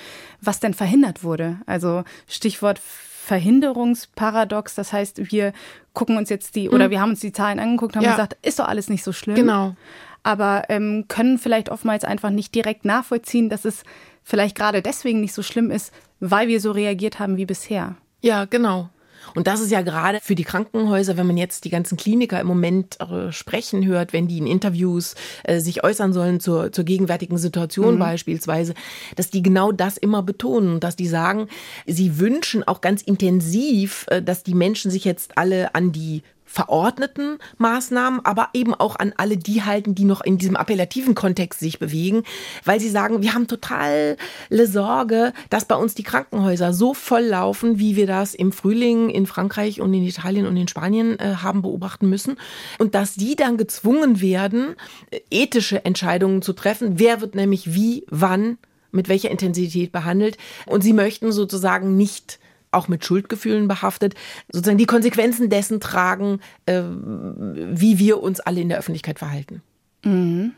[0.41, 1.59] was denn verhindert wurde.
[1.65, 4.75] Also Stichwort Verhinderungsparadox.
[4.75, 5.53] Das heißt, wir
[5.93, 6.91] gucken uns jetzt die oder mhm.
[6.91, 8.11] wir haben uns die Zahlen angeguckt, haben ja.
[8.11, 9.35] gesagt, ist doch alles nicht so schlimm.
[9.35, 9.75] Genau.
[10.23, 13.83] Aber ähm, können vielleicht oftmals einfach nicht direkt nachvollziehen, dass es
[14.23, 17.95] vielleicht gerade deswegen nicht so schlimm ist, weil wir so reagiert haben wie bisher.
[18.21, 18.89] Ja, genau.
[19.35, 22.47] Und das ist ja gerade für die Krankenhäuser, wenn man jetzt die ganzen Kliniker im
[22.47, 27.37] Moment äh, sprechen hört, wenn die in Interviews äh, sich äußern sollen zur, zur gegenwärtigen
[27.37, 27.99] Situation mhm.
[27.99, 28.73] beispielsweise,
[29.15, 31.47] dass die genau das immer betonen dass die sagen,
[31.85, 37.39] sie wünschen auch ganz intensiv, äh, dass die Menschen sich jetzt alle an die verordneten
[37.57, 41.79] Maßnahmen, aber eben auch an alle die halten, die noch in diesem appellativen Kontext sich
[41.79, 42.21] bewegen,
[42.63, 44.17] weil sie sagen, wir haben totale
[44.51, 49.25] Sorge, dass bei uns die Krankenhäuser so voll laufen, wie wir das im Frühling in
[49.25, 52.37] Frankreich und in Italien und in Spanien äh, haben beobachten müssen
[52.77, 54.75] und dass die dann gezwungen werden,
[55.09, 56.99] äh, ethische Entscheidungen zu treffen.
[56.99, 58.59] Wer wird nämlich wie, wann
[58.91, 60.37] mit welcher Intensität behandelt.
[60.67, 62.37] Und sie möchten sozusagen nicht
[62.73, 64.15] auch mit Schuldgefühlen behaftet,
[64.51, 69.61] sozusagen die Konsequenzen dessen tragen, äh, wie wir uns alle in der Öffentlichkeit verhalten.
[70.03, 70.53] Mhm.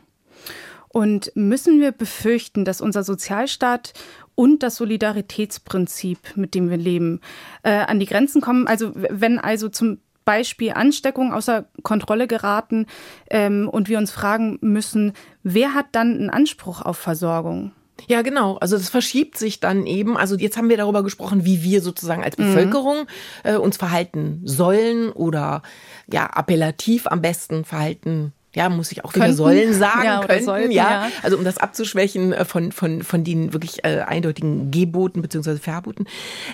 [0.88, 3.92] Und müssen wir befürchten, dass unser Sozialstaat
[4.34, 7.20] und das Solidaritätsprinzip, mit dem wir leben,
[7.62, 8.66] äh, an die Grenzen kommen?
[8.66, 12.86] Also wenn also zum Beispiel Ansteckungen außer Kontrolle geraten
[13.30, 17.72] ähm, und wir uns fragen müssen, wer hat dann einen Anspruch auf Versorgung?
[18.08, 18.56] Ja, genau.
[18.58, 20.16] Also das verschiebt sich dann eben.
[20.16, 22.44] Also jetzt haben wir darüber gesprochen, wie wir sozusagen als mhm.
[22.44, 23.50] Bevölkerung mhm.
[23.50, 25.62] äh, uns verhalten sollen oder
[26.10, 29.36] ja appellativ am besten verhalten ja, muss ich auch wieder könnten.
[29.36, 30.90] sollen sagen ja, könnten, sollten, ja.
[30.90, 31.10] ja.
[31.22, 36.06] Also um das abzuschwächen äh, von, von, von den wirklich äh, eindeutigen Geboten beziehungsweise Verboten.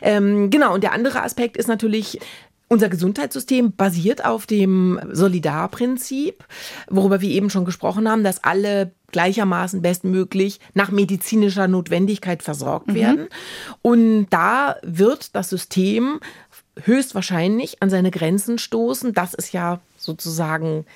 [0.03, 2.19] Ähm, genau, und der andere Aspekt ist natürlich,
[2.73, 6.43] unser Gesundheitssystem basiert auf dem Solidarprinzip,
[6.89, 12.95] worüber wir eben schon gesprochen haben, dass alle gleichermaßen bestmöglich nach medizinischer Notwendigkeit versorgt mhm.
[12.95, 13.29] werden.
[13.83, 16.21] Und da wird das System
[16.83, 19.13] höchstwahrscheinlich an seine Grenzen stoßen.
[19.13, 20.87] Das ist ja sozusagen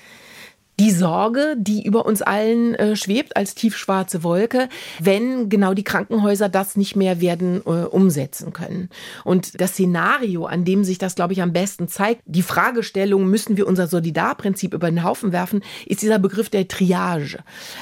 [0.79, 6.49] die Sorge, die über uns allen äh, schwebt als tiefschwarze Wolke, wenn genau die Krankenhäuser
[6.49, 8.89] das nicht mehr werden äh, umsetzen können.
[9.23, 13.57] Und das Szenario, an dem sich das, glaube ich, am besten zeigt, die Fragestellung, müssen
[13.57, 17.39] wir unser Solidarprinzip über den Haufen werfen, ist dieser Begriff der Triage.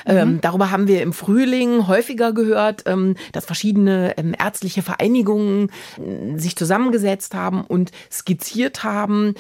[0.08, 0.18] Mhm.
[0.18, 6.38] Ähm, darüber haben wir im Frühling häufiger gehört, ähm, dass verschiedene ähm, ärztliche Vereinigungen äh,
[6.38, 9.36] sich zusammengesetzt haben und skizziert haben,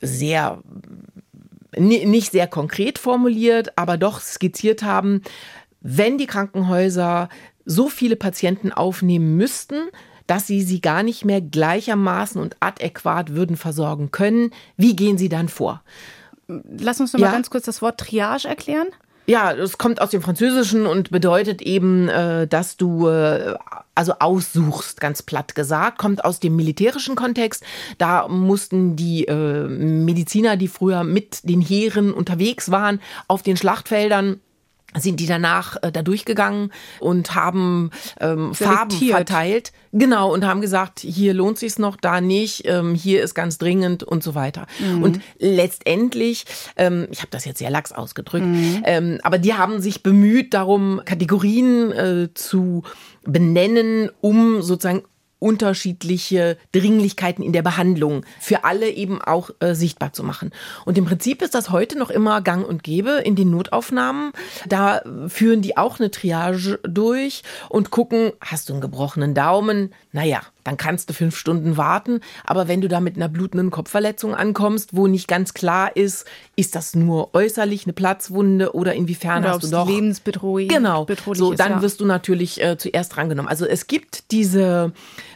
[0.00, 0.62] sehr
[1.76, 5.22] nicht sehr konkret formuliert, aber doch skizziert haben,
[5.80, 7.28] wenn die Krankenhäuser
[7.64, 9.88] so viele Patienten aufnehmen müssten,
[10.26, 15.28] dass sie sie gar nicht mehr gleichermaßen und adäquat würden versorgen können, wie gehen sie
[15.28, 15.82] dann vor?
[16.46, 17.26] Lass uns noch ja.
[17.26, 18.88] mal ganz kurz das Wort Triage erklären.
[19.26, 23.54] Ja, das kommt aus dem Französischen und bedeutet eben, äh, dass du äh,
[23.94, 27.62] also aussuchst, ganz platt gesagt, kommt aus dem militärischen Kontext.
[27.98, 34.40] Da mussten die äh, Mediziner, die früher mit den Heeren unterwegs waren, auf den Schlachtfeldern
[34.98, 39.72] sind die danach äh, da durchgegangen und haben ähm, Farben verteilt.
[39.92, 44.02] Genau, und haben gesagt, hier lohnt sich's noch, da nicht, ähm, hier ist ganz dringend
[44.02, 44.66] und so weiter.
[44.78, 45.02] Mhm.
[45.02, 46.44] Und letztendlich,
[46.76, 48.82] ähm, ich habe das jetzt sehr lax ausgedrückt, mhm.
[48.84, 52.82] ähm, aber die haben sich bemüht darum, Kategorien äh, zu
[53.24, 55.02] benennen, um sozusagen
[55.42, 60.52] unterschiedliche Dringlichkeiten in der Behandlung für alle eben auch äh, sichtbar zu machen.
[60.84, 64.32] Und im Prinzip ist das heute noch immer gang und gäbe in den Notaufnahmen.
[64.68, 69.92] Da führen die auch eine Triage durch und gucken, hast du einen gebrochenen Daumen?
[70.12, 72.20] Naja, dann kannst du fünf Stunden warten.
[72.44, 76.74] Aber wenn du da mit einer blutenden Kopfverletzung ankommst, wo nicht ganz klar ist, ist
[76.74, 81.72] das nur äußerlich eine Platzwunde oder inwiefern oder hast du doch lebensbedrohlich genau so dann
[81.72, 81.82] ja.
[81.82, 83.48] wirst du natürlich äh, zuerst drangenommen.
[83.48, 84.92] Also es gibt diese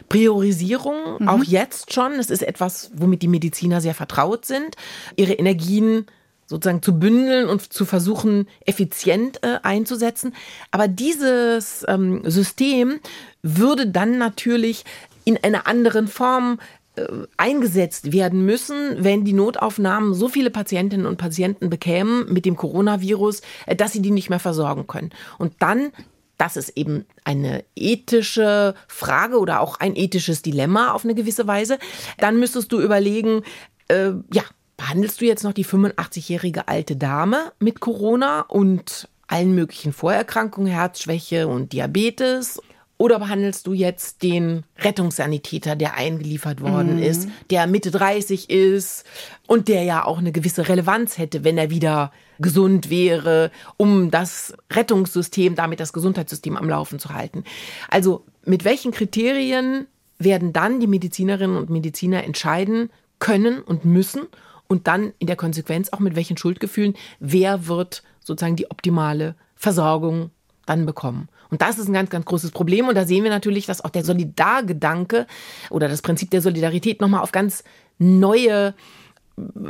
[0.09, 1.27] Priorisierung mhm.
[1.27, 2.13] auch jetzt schon.
[2.13, 4.75] Es ist etwas, womit die Mediziner sehr vertraut sind,
[5.15, 6.05] ihre Energien
[6.47, 10.33] sozusagen zu bündeln und zu versuchen, effizient äh, einzusetzen.
[10.71, 12.99] Aber dieses ähm, System
[13.43, 14.85] würde dann natürlich
[15.27, 16.59] in einer anderen Form
[16.95, 22.55] äh, eingesetzt werden müssen, wenn die Notaufnahmen so viele Patientinnen und Patienten bekämen mit dem
[22.55, 25.11] Coronavirus, äh, dass sie die nicht mehr versorgen können.
[25.37, 25.91] Und dann
[26.37, 31.79] das ist eben eine ethische Frage oder auch ein ethisches Dilemma auf eine gewisse Weise.
[32.19, 33.41] Dann müsstest du überlegen,
[33.87, 34.43] äh, ja,
[34.77, 41.47] behandelst du jetzt noch die 85-jährige alte Dame mit Corona und allen möglichen Vorerkrankungen, Herzschwäche
[41.47, 42.61] und Diabetes?
[42.99, 47.03] Oder behandelst du jetzt den Rettungssanitäter, der eingeliefert worden mhm.
[47.03, 49.05] ist, der Mitte 30 ist
[49.45, 54.55] und der ja auch eine gewisse Relevanz hätte, wenn er wieder gesund wäre, um das
[54.71, 57.43] Rettungssystem, damit das Gesundheitssystem am Laufen zu halten?
[57.89, 59.85] Also mit welchen Kriterien
[60.17, 64.23] werden dann die Medizinerinnen und Mediziner entscheiden können und müssen
[64.67, 70.31] und dann in der Konsequenz auch mit welchen Schuldgefühlen, wer wird sozusagen die optimale Versorgung
[70.65, 71.29] dann bekommen.
[71.49, 72.87] Und das ist ein ganz, ganz großes Problem.
[72.87, 75.27] Und da sehen wir natürlich, dass auch der Solidargedanke
[75.69, 77.63] oder das Prinzip der Solidarität nochmal auf ganz
[77.97, 78.73] neue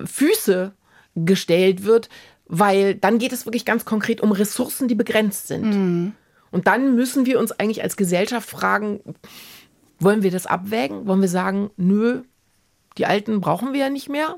[0.05, 0.73] Füße
[1.15, 2.09] gestellt wird,
[2.47, 5.65] weil dann geht es wirklich ganz konkret um Ressourcen, die begrenzt sind.
[5.65, 6.13] Mhm.
[6.51, 9.01] Und dann müssen wir uns eigentlich als Gesellschaft fragen,
[9.99, 11.07] wollen wir das abwägen?
[11.07, 12.21] Wollen wir sagen, nö,
[12.97, 14.37] die Alten brauchen wir ja nicht mehr?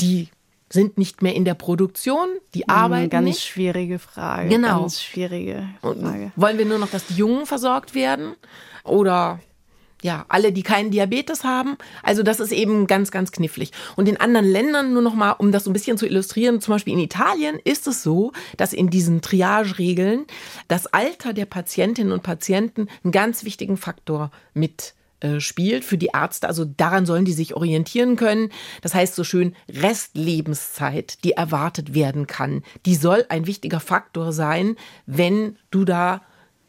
[0.00, 0.28] Die
[0.68, 3.42] sind nicht mehr in der Produktion, die hm, arbeiten ganz nicht.
[3.42, 4.48] schwierige Frage.
[4.48, 4.80] Genau.
[4.80, 5.98] Ganz schwierige Frage.
[6.00, 8.34] Und wollen wir nur noch, dass die Jungen versorgt werden?
[8.84, 9.40] Oder
[10.02, 11.76] ja, alle, die keinen Diabetes haben.
[12.02, 13.72] Also das ist eben ganz, ganz knifflig.
[13.96, 16.74] Und in anderen Ländern, nur noch mal, um das so ein bisschen zu illustrieren, zum
[16.74, 20.26] Beispiel in Italien ist es so, dass in diesen Triage-Regeln
[20.68, 26.10] das Alter der Patientinnen und Patienten einen ganz wichtigen Faktor mit äh, spielt für die
[26.12, 26.48] Ärzte.
[26.48, 28.50] Also daran sollen die sich orientieren können.
[28.82, 32.62] Das heißt so schön Restlebenszeit, die erwartet werden kann.
[32.84, 34.76] Die soll ein wichtiger Faktor sein,
[35.06, 36.22] wenn du da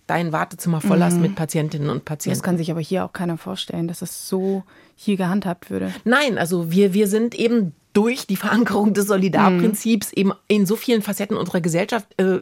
[0.08, 1.24] dein Wartezimmer voll hast mhm.
[1.24, 2.38] mit Patientinnen und Patienten.
[2.38, 4.64] Das kann sich aber hier auch keiner vorstellen, dass es so
[4.96, 5.94] hier gehandhabt würde.
[6.06, 10.20] Nein, also wir, wir sind eben durch die Verankerung des Solidarprinzips mhm.
[10.20, 12.42] eben in so vielen Facetten unserer Gesellschaft äh,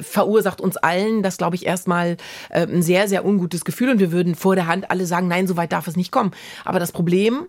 [0.00, 2.16] verursacht uns allen das, glaube ich, erstmal
[2.48, 3.90] äh, ein sehr, sehr ungutes Gefühl.
[3.90, 6.30] Und wir würden vor der Hand alle sagen, nein, so weit darf es nicht kommen.
[6.64, 7.48] Aber das Problem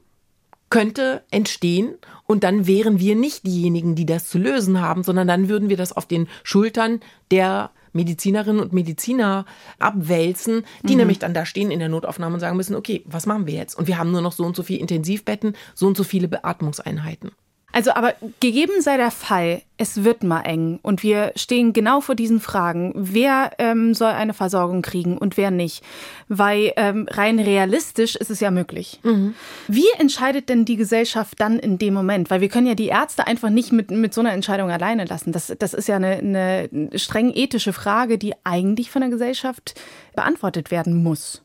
[0.70, 1.94] könnte entstehen
[2.28, 5.78] und dann wären wir nicht diejenigen, die das zu lösen haben, sondern dann würden wir
[5.78, 7.00] das auf den Schultern
[7.32, 9.46] der Medizinerinnen und Mediziner
[9.80, 11.00] abwälzen, die mhm.
[11.00, 13.78] nämlich dann da stehen in der Notaufnahme und sagen müssen, okay, was machen wir jetzt?
[13.78, 17.32] Und wir haben nur noch so und so viele Intensivbetten, so und so viele Beatmungseinheiten.
[17.74, 22.14] Also aber gegeben sei der Fall, es wird mal eng und wir stehen genau vor
[22.14, 25.84] diesen Fragen, wer ähm, soll eine Versorgung kriegen und wer nicht,
[26.30, 29.00] weil ähm, rein realistisch ist es ja möglich.
[29.02, 29.34] Mhm.
[29.68, 32.30] Wie entscheidet denn die Gesellschaft dann in dem Moment?
[32.30, 35.32] Weil wir können ja die Ärzte einfach nicht mit, mit so einer Entscheidung alleine lassen.
[35.32, 39.74] Das, das ist ja eine, eine streng ethische Frage, die eigentlich von der Gesellschaft
[40.16, 41.43] beantwortet werden muss.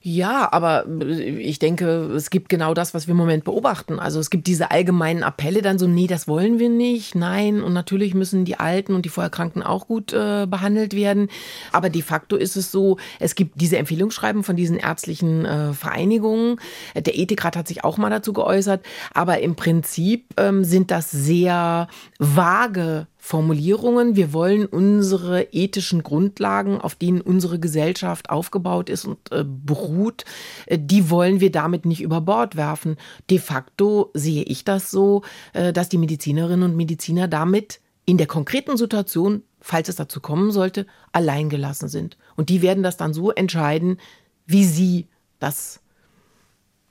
[0.00, 3.98] Ja, aber ich denke, es gibt genau das, was wir im Moment beobachten.
[3.98, 7.62] Also es gibt diese allgemeinen Appelle dann so, nee, das wollen wir nicht, nein.
[7.62, 11.28] Und natürlich müssen die Alten und die Vorerkrankten auch gut äh, behandelt werden.
[11.72, 16.60] Aber de facto ist es so, es gibt diese Empfehlungsschreiben von diesen ärztlichen äh, Vereinigungen.
[16.94, 18.84] Der Ethikrat hat sich auch mal dazu geäußert.
[19.12, 24.14] Aber im Prinzip ähm, sind das sehr vage Formulierungen.
[24.14, 30.24] Wir wollen unsere ethischen Grundlagen, auf denen unsere Gesellschaft aufgebaut ist und äh, beruht,
[30.66, 32.96] äh, die wollen wir damit nicht über Bord werfen.
[33.28, 35.22] De facto sehe ich das so,
[35.54, 40.52] äh, dass die Medizinerinnen und Mediziner damit in der konkreten Situation, falls es dazu kommen
[40.52, 42.16] sollte, alleingelassen sind.
[42.36, 43.98] Und die werden das dann so entscheiden,
[44.46, 45.08] wie sie
[45.40, 45.80] das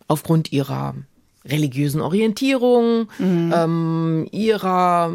[0.09, 0.95] aufgrund ihrer
[1.45, 3.53] religiösen Orientierung, mhm.
[3.55, 5.13] ähm, ihrer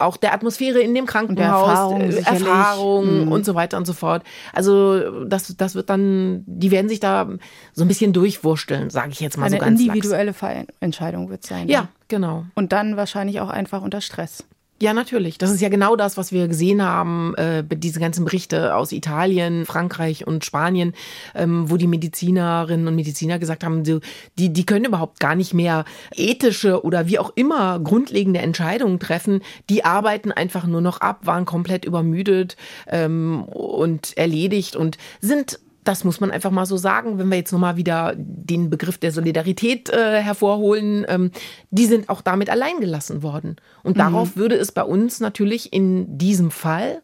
[0.00, 3.32] auch der Atmosphäre in dem Krankenhaus, Erfahrung, äh, Erfahrung mhm.
[3.32, 4.22] und so weiter und so fort.
[4.52, 7.28] Also das, das wird dann, die werden sich da
[7.72, 10.34] so ein bisschen durchwursteln, sage ich jetzt mal Eine so ganz individuelle
[10.80, 11.68] Entscheidung wird sein.
[11.68, 12.44] Ja, genau.
[12.54, 14.44] Und dann wahrscheinlich auch einfach unter Stress.
[14.80, 15.38] Ja, natürlich.
[15.38, 19.66] Das ist ja genau das, was wir gesehen haben, äh, diese ganzen Berichte aus Italien,
[19.66, 20.94] Frankreich und Spanien,
[21.34, 25.84] ähm, wo die Medizinerinnen und Mediziner gesagt haben, die, die können überhaupt gar nicht mehr
[26.14, 29.42] ethische oder wie auch immer grundlegende Entscheidungen treffen.
[29.68, 36.04] Die arbeiten einfach nur noch ab, waren komplett übermüdet ähm, und erledigt und sind das
[36.04, 39.88] muss man einfach mal so sagen, wenn wir jetzt nochmal wieder den Begriff der Solidarität
[39.88, 41.30] äh, hervorholen, ähm,
[41.70, 43.56] die sind auch damit alleingelassen worden.
[43.82, 44.00] Und mhm.
[44.00, 47.02] darauf würde es bei uns natürlich in diesem Fall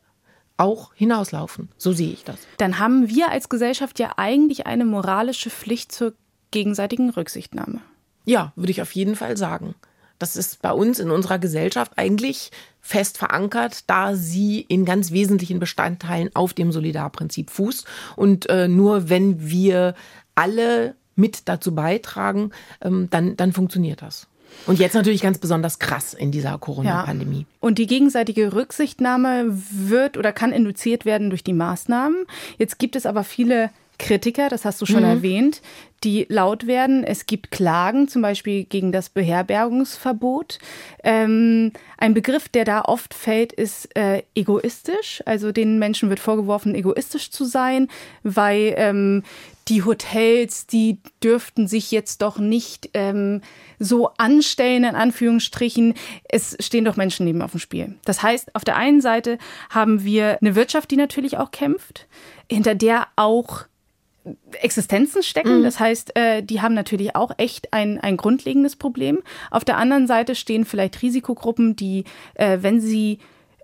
[0.59, 1.71] auch hinauslaufen.
[1.79, 2.37] So sehe ich das.
[2.59, 6.13] Dann haben wir als Gesellschaft ja eigentlich eine moralische Pflicht zur
[6.51, 7.81] gegenseitigen Rücksichtnahme.
[8.27, 9.75] Ja, würde ich auf jeden Fall sagen.
[10.25, 15.59] Das ist bei uns in unserer Gesellschaft eigentlich fest verankert, da sie in ganz wesentlichen
[15.59, 17.87] Bestandteilen auf dem Solidarprinzip fußt.
[18.17, 19.95] Und äh, nur wenn wir
[20.35, 24.27] alle mit dazu beitragen, ähm, dann, dann funktioniert das.
[24.67, 27.41] Und jetzt natürlich ganz besonders krass in dieser Corona-Pandemie.
[27.41, 27.47] Ja.
[27.61, 32.25] Und die gegenseitige Rücksichtnahme wird oder kann induziert werden durch die Maßnahmen.
[32.57, 35.09] Jetzt gibt es aber viele Kritiker, das hast du schon mhm.
[35.11, 35.63] erwähnt,
[36.03, 37.05] die laut werden.
[37.05, 40.59] Es gibt Klagen, zum Beispiel gegen das Beherbergungsverbot.
[41.03, 45.23] Ähm, ein Begriff, der da oft fällt, ist äh, egoistisch.
[45.27, 47.89] Also den Menschen wird vorgeworfen, egoistisch zu sein,
[48.23, 49.23] weil ähm,
[49.69, 53.41] die Hotels, die dürften sich jetzt doch nicht ähm,
[53.79, 55.95] so anstellen, in Anführungsstrichen.
[56.29, 57.95] Es stehen doch Menschenleben auf dem Spiel.
[58.05, 59.39] Das heißt, auf der einen Seite
[59.71, 62.07] haben wir eine Wirtschaft, die natürlich auch kämpft,
[62.51, 63.65] hinter der auch
[64.61, 65.59] Existenzen stecken.
[65.59, 65.65] Mhm.
[65.65, 69.23] Das heißt, äh, die haben natürlich auch echt ein, ein grundlegendes Problem.
[69.51, 73.19] Auf der anderen Seite stehen vielleicht Risikogruppen, die, äh, wenn sie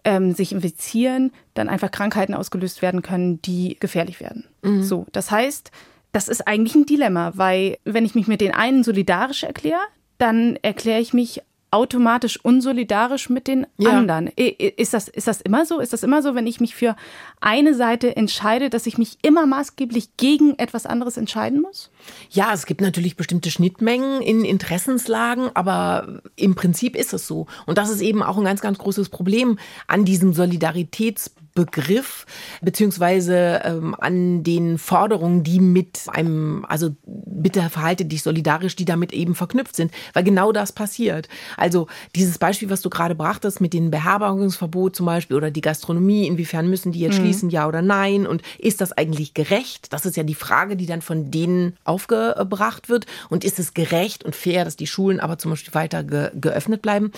[0.04, 4.46] ähm, sich infizieren, dann einfach Krankheiten ausgelöst werden können, die gefährlich werden.
[4.62, 4.82] Mhm.
[4.82, 5.70] So, das heißt,
[6.12, 9.80] das ist eigentlich ein Dilemma, weil wenn ich mich mit den einen solidarisch erkläre,
[10.18, 13.90] dann erkläre ich mich automatisch unsolidarisch mit den ja.
[13.90, 14.28] anderen.
[14.28, 15.78] Ist das, ist das immer so?
[15.78, 16.96] Ist das immer so, wenn ich mich für
[17.40, 21.90] eine Seite entscheide, dass ich mich immer maßgeblich gegen etwas anderes entscheiden muss?
[22.30, 27.46] Ja, es gibt natürlich bestimmte Schnittmengen in Interessenslagen, aber im Prinzip ist es so.
[27.66, 32.26] Und das ist eben auch ein ganz, ganz großes Problem an diesem Solidaritäts Begriff
[32.62, 39.12] beziehungsweise ähm, an den Forderungen, die mit einem, also bitte verhalte dich solidarisch, die damit
[39.12, 41.28] eben verknüpft sind, weil genau das passiert.
[41.56, 46.26] Also dieses Beispiel, was du gerade brachtest mit dem Beherbergungsverbot zum Beispiel oder die Gastronomie,
[46.26, 47.22] inwiefern müssen die jetzt mhm.
[47.22, 49.92] schließen, ja oder nein und ist das eigentlich gerecht?
[49.92, 54.24] Das ist ja die Frage, die dann von denen aufgebracht wird und ist es gerecht
[54.24, 57.12] und fair, dass die Schulen aber zum Beispiel weiter ge geöffnet bleiben?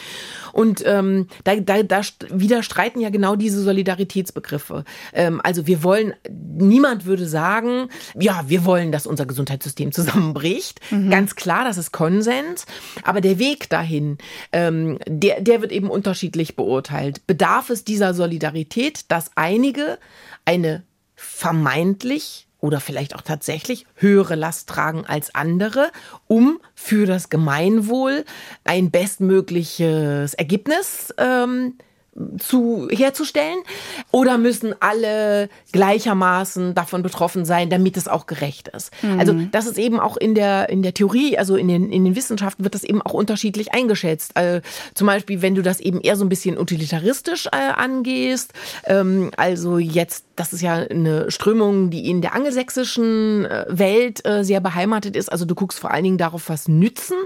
[0.53, 4.85] Und ähm, da, da, da widerstreiten ja genau diese Solidarität Qualitätsbegriffe.
[5.13, 10.81] Ähm, also wir wollen, niemand würde sagen, ja, wir wollen, dass unser Gesundheitssystem zusammenbricht.
[10.91, 11.11] Mhm.
[11.11, 12.67] Ganz klar, das ist Konsens.
[13.03, 14.19] Aber der Weg dahin,
[14.53, 17.27] ähm, der, der wird eben unterschiedlich beurteilt.
[17.27, 19.99] Bedarf es dieser Solidarität, dass einige
[20.45, 20.83] eine
[21.15, 25.91] vermeintlich oder vielleicht auch tatsächlich höhere Last tragen als andere,
[26.29, 28.25] um für das Gemeinwohl
[28.63, 31.75] ein bestmögliches Ergebnis ähm,
[32.39, 33.59] zu, herzustellen?
[34.11, 38.91] Oder müssen alle gleichermaßen davon betroffen sein, damit es auch gerecht ist?
[39.03, 39.19] Mhm.
[39.19, 42.15] Also das ist eben auch in der, in der Theorie, also in den, in den
[42.15, 44.37] Wissenschaften wird das eben auch unterschiedlich eingeschätzt.
[44.37, 44.61] Also
[44.95, 48.53] zum Beispiel, wenn du das eben eher so ein bisschen utilitaristisch äh, angehst,
[48.85, 54.45] ähm, also jetzt das ist ja eine Strömung, die in der angelsächsischen äh, Welt äh,
[54.45, 55.31] sehr beheimatet ist.
[55.31, 57.17] Also du guckst vor allen Dingen darauf, was nützen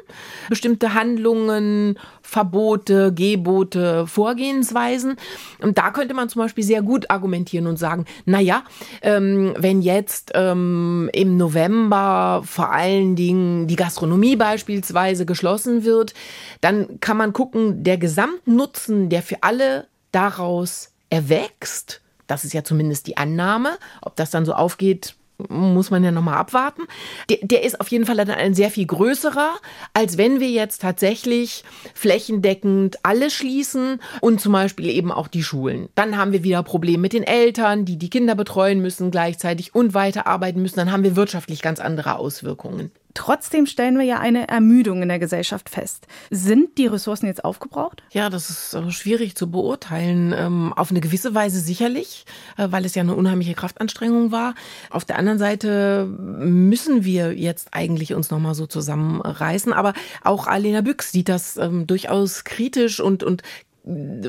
[0.48, 5.16] bestimmte Handlungen, Verbote, Gebote, Vorgehensweisen.
[5.60, 8.64] Und da könnte man zum Beispiel sehr gut argumentieren und sagen, na ja,
[9.02, 16.14] ähm, wenn jetzt ähm, im November vor allen Dingen die Gastronomie beispielsweise geschlossen wird,
[16.60, 23.06] dann kann man gucken, der Gesamtnutzen, der für alle daraus erwächst, das ist ja zumindest
[23.06, 23.78] die Annahme.
[24.02, 25.14] Ob das dann so aufgeht,
[25.48, 26.82] muss man ja nochmal abwarten.
[27.28, 29.54] Der, der, ist auf jeden Fall ein sehr viel größerer,
[29.92, 35.88] als wenn wir jetzt tatsächlich flächendeckend alle schließen und zum Beispiel eben auch die Schulen.
[35.94, 39.94] Dann haben wir wieder Probleme mit den Eltern, die die Kinder betreuen müssen gleichzeitig und
[39.94, 40.76] weiterarbeiten müssen.
[40.76, 42.90] Dann haben wir wirtschaftlich ganz andere Auswirkungen.
[43.16, 46.06] Trotzdem stellen wir ja eine Ermüdung in der Gesellschaft fest.
[46.30, 48.02] Sind die Ressourcen jetzt aufgebraucht?
[48.10, 50.34] Ja, das ist schwierig zu beurteilen.
[50.36, 52.26] Ähm, auf eine gewisse Weise sicherlich,
[52.58, 54.54] äh, weil es ja eine unheimliche Kraftanstrengung war.
[54.90, 59.72] Auf der anderen Seite müssen wir jetzt eigentlich uns nochmal so zusammenreißen.
[59.72, 63.42] Aber auch Alena Büchs sieht das ähm, durchaus kritisch und, und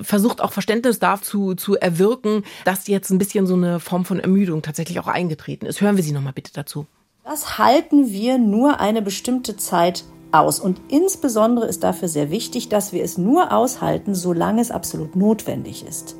[0.02, 4.62] versucht auch Verständnis dazu zu erwirken, dass jetzt ein bisschen so eine Form von Ermüdung
[4.62, 5.82] tatsächlich auch eingetreten ist.
[5.82, 6.88] Hören wir sie nochmal bitte dazu.
[7.30, 10.62] Das halten wir nur eine bestimmte Zeit aus.
[10.62, 15.86] Und insbesondere ist dafür sehr wichtig, dass wir es nur aushalten, solange es absolut notwendig
[15.86, 16.16] ist.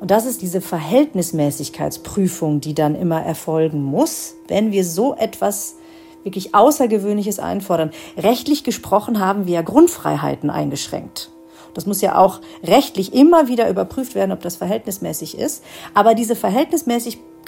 [0.00, 5.76] Und das ist diese Verhältnismäßigkeitsprüfung, die dann immer erfolgen muss, wenn wir so etwas
[6.24, 7.90] wirklich Außergewöhnliches einfordern.
[8.18, 11.30] Rechtlich gesprochen haben wir ja Grundfreiheiten eingeschränkt.
[11.72, 15.64] Das muss ja auch rechtlich immer wieder überprüft werden, ob das verhältnismäßig ist.
[15.94, 16.36] Aber diese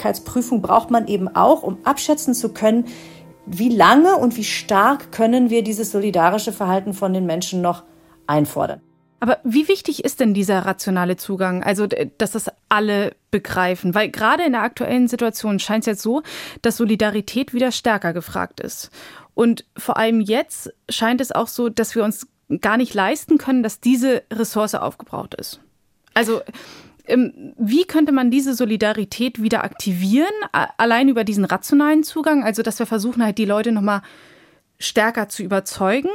[0.01, 2.85] Verhältnismäßigkeitsprüfung braucht man eben auch, um abschätzen zu können,
[3.45, 7.83] wie lange und wie stark können wir dieses solidarische Verhalten von den Menschen noch
[8.27, 8.81] einfordern.
[9.19, 11.63] Aber wie wichtig ist denn dieser rationale Zugang?
[11.63, 11.85] Also,
[12.17, 13.93] dass das alle begreifen?
[13.93, 16.23] Weil gerade in der aktuellen Situation scheint es jetzt so,
[16.63, 18.89] dass Solidarität wieder stärker gefragt ist.
[19.35, 22.27] Und vor allem jetzt scheint es auch so, dass wir uns
[22.61, 25.59] gar nicht leisten können, dass diese Ressource aufgebraucht ist.
[26.13, 26.41] Also
[27.07, 32.85] wie könnte man diese Solidarität wieder aktivieren, allein über diesen rationalen Zugang, also dass wir
[32.85, 34.01] versuchen halt die Leute nochmal
[34.79, 36.09] stärker zu überzeugen?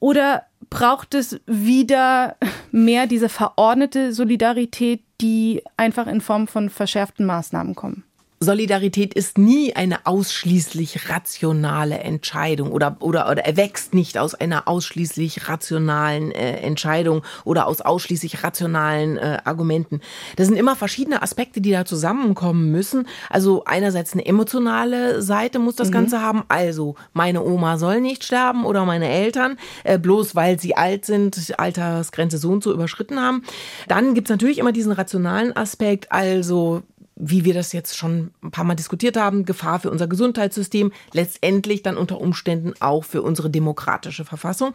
[0.00, 2.36] Oder braucht es wieder
[2.70, 8.04] mehr diese verordnete Solidarität, die einfach in Form von verschärften Maßnahmen kommen?
[8.40, 15.48] Solidarität ist nie eine ausschließlich rationale Entscheidung oder, oder, oder erwächst nicht aus einer ausschließlich
[15.48, 20.00] rationalen äh, Entscheidung oder aus ausschließlich rationalen äh, Argumenten.
[20.36, 23.08] Das sind immer verschiedene Aspekte, die da zusammenkommen müssen.
[23.28, 25.94] Also einerseits eine emotionale Seite muss das mhm.
[25.94, 26.44] Ganze haben.
[26.46, 31.58] Also meine Oma soll nicht sterben oder meine Eltern, äh, bloß weil sie alt sind,
[31.58, 33.42] Altersgrenze so und so überschritten haben.
[33.88, 36.84] Dann gibt's natürlich immer diesen rationalen Aspekt, also
[37.18, 41.82] wie wir das jetzt schon ein paar Mal diskutiert haben, Gefahr für unser Gesundheitssystem, letztendlich
[41.82, 44.72] dann unter Umständen auch für unsere demokratische Verfassung.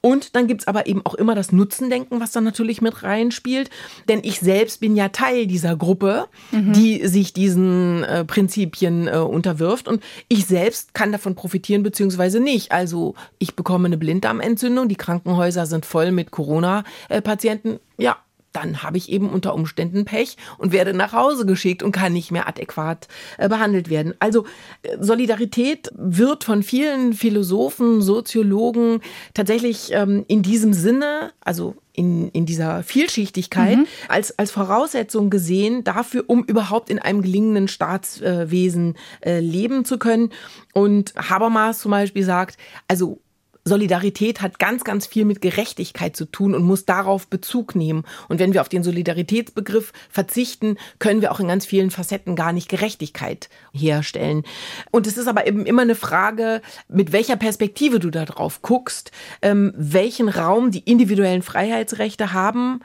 [0.00, 3.70] Und dann gibt's aber eben auch immer das Nutzendenken, was da natürlich mit reinspielt.
[4.08, 6.72] Denn ich selbst bin ja Teil dieser Gruppe, mhm.
[6.72, 9.86] die sich diesen äh, Prinzipien äh, unterwirft.
[9.86, 12.72] Und ich selbst kann davon profitieren, beziehungsweise nicht.
[12.72, 17.78] Also ich bekomme eine Blinddarmentzündung, die Krankenhäuser sind voll mit Corona-Patienten.
[17.98, 18.16] Ja,
[18.54, 22.30] dann habe ich eben unter Umständen Pech und werde nach Hause geschickt und kann nicht
[22.30, 24.14] mehr adäquat äh, behandelt werden.
[24.20, 24.44] Also
[24.82, 29.00] äh, Solidarität wird von vielen Philosophen, Soziologen
[29.34, 33.86] tatsächlich ähm, in diesem Sinne, also in, in dieser Vielschichtigkeit mhm.
[34.08, 40.30] als, als Voraussetzung gesehen dafür, um überhaupt in einem gelingenden Staatswesen äh, leben zu können.
[40.72, 43.20] Und Habermas zum Beispiel sagt, also
[43.66, 48.04] Solidarität hat ganz, ganz viel mit Gerechtigkeit zu tun und muss darauf Bezug nehmen.
[48.28, 52.52] Und wenn wir auf den Solidaritätsbegriff verzichten, können wir auch in ganz vielen Facetten gar
[52.52, 54.42] nicht Gerechtigkeit herstellen.
[54.90, 59.12] Und es ist aber eben immer eine Frage, mit welcher Perspektive du da drauf guckst,
[59.40, 62.80] ähm, welchen Raum die individuellen Freiheitsrechte haben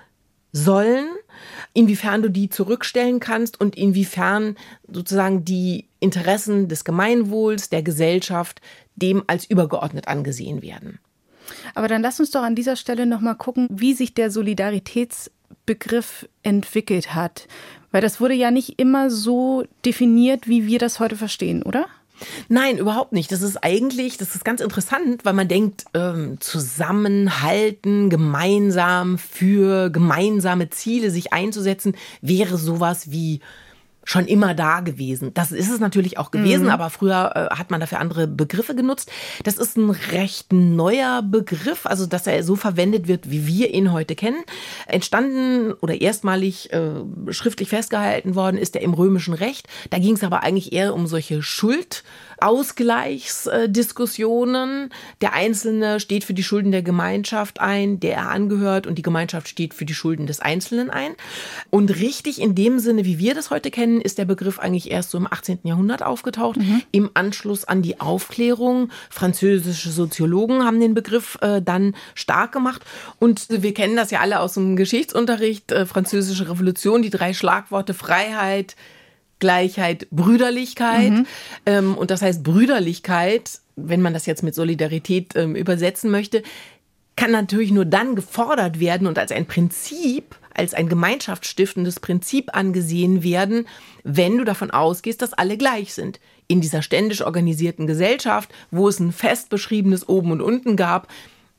[0.54, 1.08] sollen,
[1.74, 4.56] inwiefern du die zurückstellen kannst und inwiefern
[4.88, 8.62] sozusagen die Interessen des Gemeinwohls, der Gesellschaft
[8.96, 11.00] dem als übergeordnet angesehen werden.
[11.74, 17.16] Aber dann lass uns doch an dieser Stelle nochmal gucken, wie sich der Solidaritätsbegriff entwickelt
[17.16, 17.48] hat.
[17.92, 21.88] Weil das wurde ja nicht immer so definiert, wie wir das heute verstehen, oder?
[22.50, 23.32] Nein, überhaupt nicht.
[23.32, 30.70] Das ist eigentlich, das ist ganz interessant, weil man denkt, ähm, zusammenhalten, gemeinsam für gemeinsame
[30.70, 33.40] Ziele sich einzusetzen, wäre sowas wie
[34.04, 35.34] schon immer da gewesen.
[35.34, 36.72] Das ist es natürlich auch gewesen, mhm.
[36.72, 39.12] aber früher äh, hat man dafür andere Begriffe genutzt.
[39.44, 43.92] Das ist ein recht neuer Begriff, also dass er so verwendet wird, wie wir ihn
[43.92, 44.44] heute kennen.
[44.88, 46.92] Entstanden oder erstmalig äh,
[47.30, 49.68] schriftlich festgehalten worden ist er im römischen Recht.
[49.90, 52.04] Da ging es aber eigentlich eher um solche Schuld.
[52.42, 54.92] Ausgleichsdiskussionen.
[55.22, 59.48] Der Einzelne steht für die Schulden der Gemeinschaft ein, der er angehört, und die Gemeinschaft
[59.48, 61.14] steht für die Schulden des Einzelnen ein.
[61.70, 65.12] Und richtig in dem Sinne, wie wir das heute kennen, ist der Begriff eigentlich erst
[65.12, 65.60] so im 18.
[65.64, 66.82] Jahrhundert aufgetaucht, mhm.
[66.92, 68.90] im Anschluss an die Aufklärung.
[69.10, 72.84] Französische Soziologen haben den Begriff äh, dann stark gemacht.
[73.20, 77.94] Und wir kennen das ja alle aus dem Geschichtsunterricht, äh, Französische Revolution, die drei Schlagworte
[77.94, 78.76] Freiheit,
[79.40, 81.12] Gleichheit, Brüderlichkeit.
[81.12, 81.26] Mhm.
[81.66, 86.44] Ähm, und das heißt, Brüderlichkeit, wenn man das jetzt mit Solidarität ähm, übersetzen möchte,
[87.16, 93.24] kann natürlich nur dann gefordert werden und als ein Prinzip, als ein gemeinschaftsstiftendes Prinzip angesehen
[93.24, 93.68] werden,
[94.04, 96.20] wenn du davon ausgehst, dass alle gleich sind.
[96.48, 101.10] In dieser ständisch organisierten Gesellschaft, wo es ein fest beschriebenes Oben und Unten gab,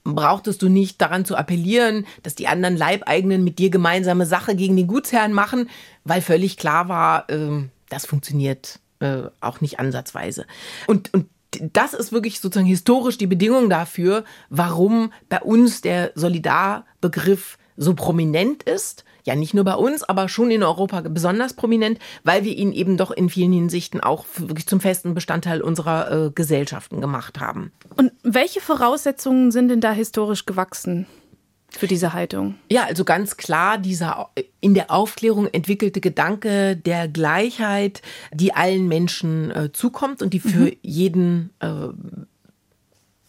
[0.05, 4.77] brauchtest du nicht daran zu appellieren, dass die anderen Leibeigenen mit dir gemeinsame Sache gegen
[4.77, 5.69] den Gutsherrn machen,
[6.05, 10.47] weil völlig klar war, äh, das funktioniert äh, auch nicht ansatzweise.
[10.87, 11.27] Und, und
[11.73, 18.63] das ist wirklich sozusagen historisch die Bedingung dafür, warum bei uns der Solidarbegriff so prominent
[18.63, 22.73] ist ja nicht nur bei uns, aber schon in Europa besonders prominent, weil wir ihn
[22.73, 27.73] eben doch in vielen Hinsichten auch wirklich zum festen Bestandteil unserer äh, Gesellschaften gemacht haben.
[27.97, 31.07] Und welche Voraussetzungen sind denn da historisch gewachsen?
[31.73, 32.57] für diese Haltung?
[32.71, 38.03] Ja, also ganz klar dieser in der Aufklärung entwickelte Gedanke der Gleichheit,
[38.33, 40.77] die allen Menschen äh, zukommt und die für mhm.
[40.83, 41.69] jeden äh,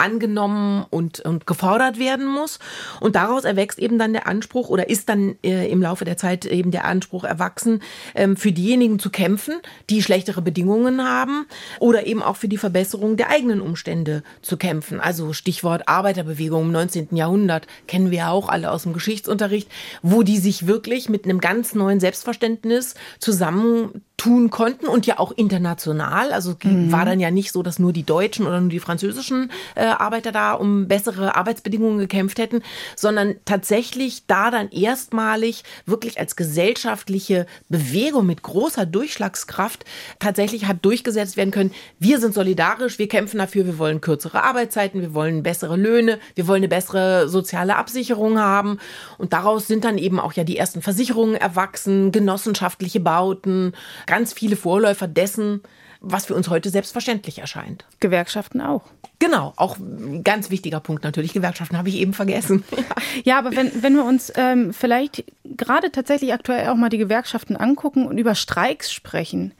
[0.01, 2.59] angenommen und, und gefordert werden muss.
[2.99, 6.45] Und daraus erwächst eben dann der Anspruch oder ist dann äh, im Laufe der Zeit
[6.45, 7.81] eben der Anspruch erwachsen,
[8.15, 9.55] ähm, für diejenigen zu kämpfen,
[9.89, 11.45] die schlechtere Bedingungen haben
[11.79, 14.99] oder eben auch für die Verbesserung der eigenen Umstände zu kämpfen.
[14.99, 17.15] Also Stichwort Arbeiterbewegung im 19.
[17.15, 19.69] Jahrhundert kennen wir auch alle aus dem Geschichtsunterricht,
[20.01, 25.31] wo die sich wirklich mit einem ganz neuen Selbstverständnis zusammen tun konnten und ja auch
[25.31, 26.31] international.
[26.31, 26.91] Also mhm.
[26.91, 30.31] war dann ja nicht so, dass nur die deutschen oder nur die französischen äh, Arbeiter
[30.31, 32.61] da um bessere Arbeitsbedingungen gekämpft hätten,
[32.95, 39.85] sondern tatsächlich da dann erstmalig wirklich als gesellschaftliche Bewegung mit großer Durchschlagskraft
[40.19, 41.71] tatsächlich hat durchgesetzt werden können.
[41.97, 46.47] Wir sind solidarisch, wir kämpfen dafür, wir wollen kürzere Arbeitszeiten, wir wollen bessere Löhne, wir
[46.47, 48.77] wollen eine bessere soziale Absicherung haben.
[49.17, 53.73] Und daraus sind dann eben auch ja die ersten Versicherungen erwachsen, genossenschaftliche Bauten,
[54.11, 55.61] ganz viele Vorläufer dessen,
[56.01, 57.85] was für uns heute selbstverständlich erscheint.
[58.01, 58.83] Gewerkschaften auch.
[59.19, 61.31] Genau, auch ein ganz wichtiger Punkt natürlich.
[61.31, 62.65] Gewerkschaften habe ich eben vergessen.
[63.23, 67.55] ja, aber wenn, wenn wir uns ähm, vielleicht gerade tatsächlich aktuell auch mal die Gewerkschaften
[67.55, 69.53] angucken und über Streiks sprechen.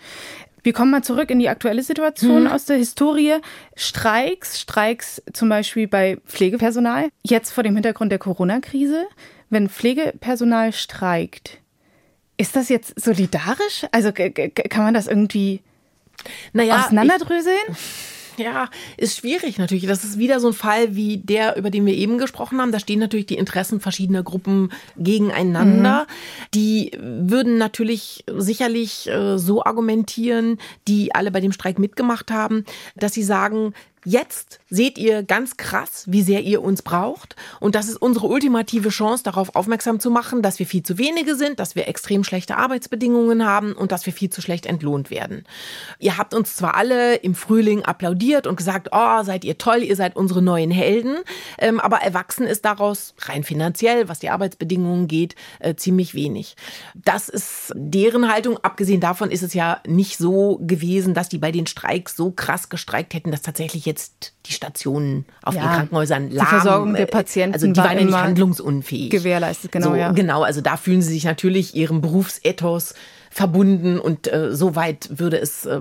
[0.63, 2.51] Wir kommen mal zurück in die aktuelle Situation hm.
[2.51, 3.35] aus der Historie.
[3.77, 7.07] Streiks, Streiks zum Beispiel bei Pflegepersonal.
[7.23, 9.05] Jetzt vor dem Hintergrund der Corona-Krise.
[9.49, 11.60] Wenn Pflegepersonal streikt,
[12.41, 13.85] ist das jetzt solidarisch?
[13.91, 15.61] Also kann man das irgendwie
[16.53, 17.77] naja, auseinanderdröseln?
[18.37, 18.67] ja,
[18.97, 19.85] ist schwierig natürlich.
[19.85, 22.71] Das ist wieder so ein Fall wie der, über den wir eben gesprochen haben.
[22.71, 26.07] Da stehen natürlich die Interessen verschiedener Gruppen gegeneinander.
[26.07, 26.51] Mhm.
[26.55, 32.65] Die würden natürlich sicherlich äh, so argumentieren, die alle bei dem Streik mitgemacht haben,
[32.95, 33.73] dass sie sagen,
[34.03, 37.35] Jetzt seht ihr ganz krass, wie sehr ihr uns braucht.
[37.59, 41.35] Und das ist unsere ultimative Chance, darauf aufmerksam zu machen, dass wir viel zu wenige
[41.35, 45.45] sind, dass wir extrem schlechte Arbeitsbedingungen haben und dass wir viel zu schlecht entlohnt werden.
[45.99, 49.95] Ihr habt uns zwar alle im Frühling applaudiert und gesagt, oh, seid ihr toll, ihr
[49.95, 51.17] seid unsere neuen Helden.
[51.59, 56.55] Ähm, aber erwachsen ist daraus rein finanziell, was die Arbeitsbedingungen geht, äh, ziemlich wenig.
[56.95, 58.57] Das ist deren Haltung.
[58.63, 62.69] Abgesehen davon ist es ja nicht so gewesen, dass die bei den Streiks so krass
[62.69, 66.45] gestreikt hätten, dass tatsächlich jetzt die Stationen auf ja, den Krankenhäusern lahm.
[66.45, 69.09] Die Versorgung der Patienten also die war waren ja nicht handlungsunfähig.
[69.09, 69.89] Gewährleistet, genau.
[69.89, 70.11] So, ja.
[70.11, 72.93] Genau, also da fühlen sie sich natürlich ihrem Berufsethos
[73.33, 75.79] verbunden und äh, so weit würde es, äh,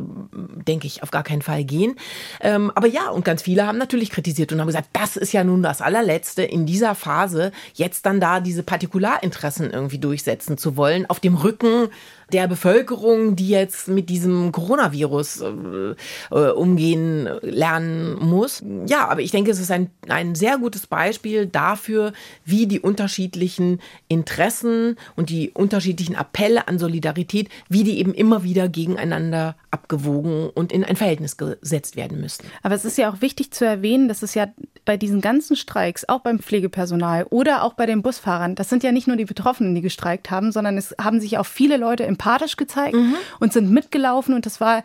[0.68, 1.96] denke ich, auf gar keinen Fall gehen.
[2.40, 5.42] Ähm, aber ja, und ganz viele haben natürlich kritisiert und haben gesagt, das ist ja
[5.42, 11.06] nun das allerletzte in dieser Phase, jetzt dann da diese Partikularinteressen irgendwie durchsetzen zu wollen,
[11.10, 11.88] auf dem Rücken
[12.32, 15.94] der Bevölkerung, die jetzt mit diesem Coronavirus äh,
[16.30, 18.62] äh, umgehen lernen muss.
[18.86, 22.12] Ja, aber ich denke, es ist ein, ein sehr gutes Beispiel dafür,
[22.44, 28.68] wie die unterschiedlichen Interessen und die unterschiedlichen Appelle an Solidarität, wie die eben immer wieder
[28.68, 32.44] gegeneinander abgewogen und in ein Verhältnis gesetzt werden müssen.
[32.62, 34.48] Aber es ist ja auch wichtig zu erwähnen, dass es ja
[34.84, 38.92] bei diesen ganzen Streiks, auch beim Pflegepersonal oder auch bei den Busfahrern, das sind ja
[38.92, 42.56] nicht nur die Betroffenen, die gestreikt haben, sondern es haben sich auch viele Leute empathisch
[42.56, 43.16] gezeigt mhm.
[43.38, 44.82] und sind mitgelaufen und das war,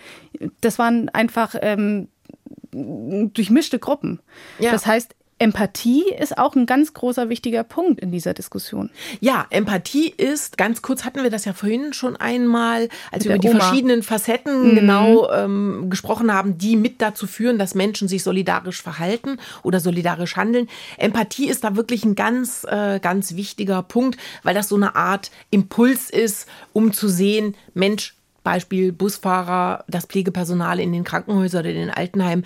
[0.62, 2.08] das waren einfach ähm,
[2.72, 4.20] durchmischte Gruppen.
[4.60, 4.72] Ja.
[4.72, 8.90] Das heißt, Empathie ist auch ein ganz großer wichtiger Punkt in dieser Diskussion.
[9.20, 13.40] Ja, Empathie ist, ganz kurz hatten wir das ja vorhin schon einmal, als wir über
[13.40, 13.60] die Oma.
[13.60, 14.76] verschiedenen Facetten mhm.
[14.76, 20.38] genau ähm, gesprochen haben, die mit dazu führen, dass Menschen sich solidarisch verhalten oder solidarisch
[20.38, 20.70] handeln.
[20.98, 25.32] Empathie ist da wirklich ein ganz, äh, ganz wichtiger Punkt, weil das so eine Art
[25.52, 28.16] Impuls ist, um zu sehen, Mensch,
[28.46, 32.46] Beispiel Busfahrer, das Pflegepersonal in den Krankenhäusern oder in den Altenheimen,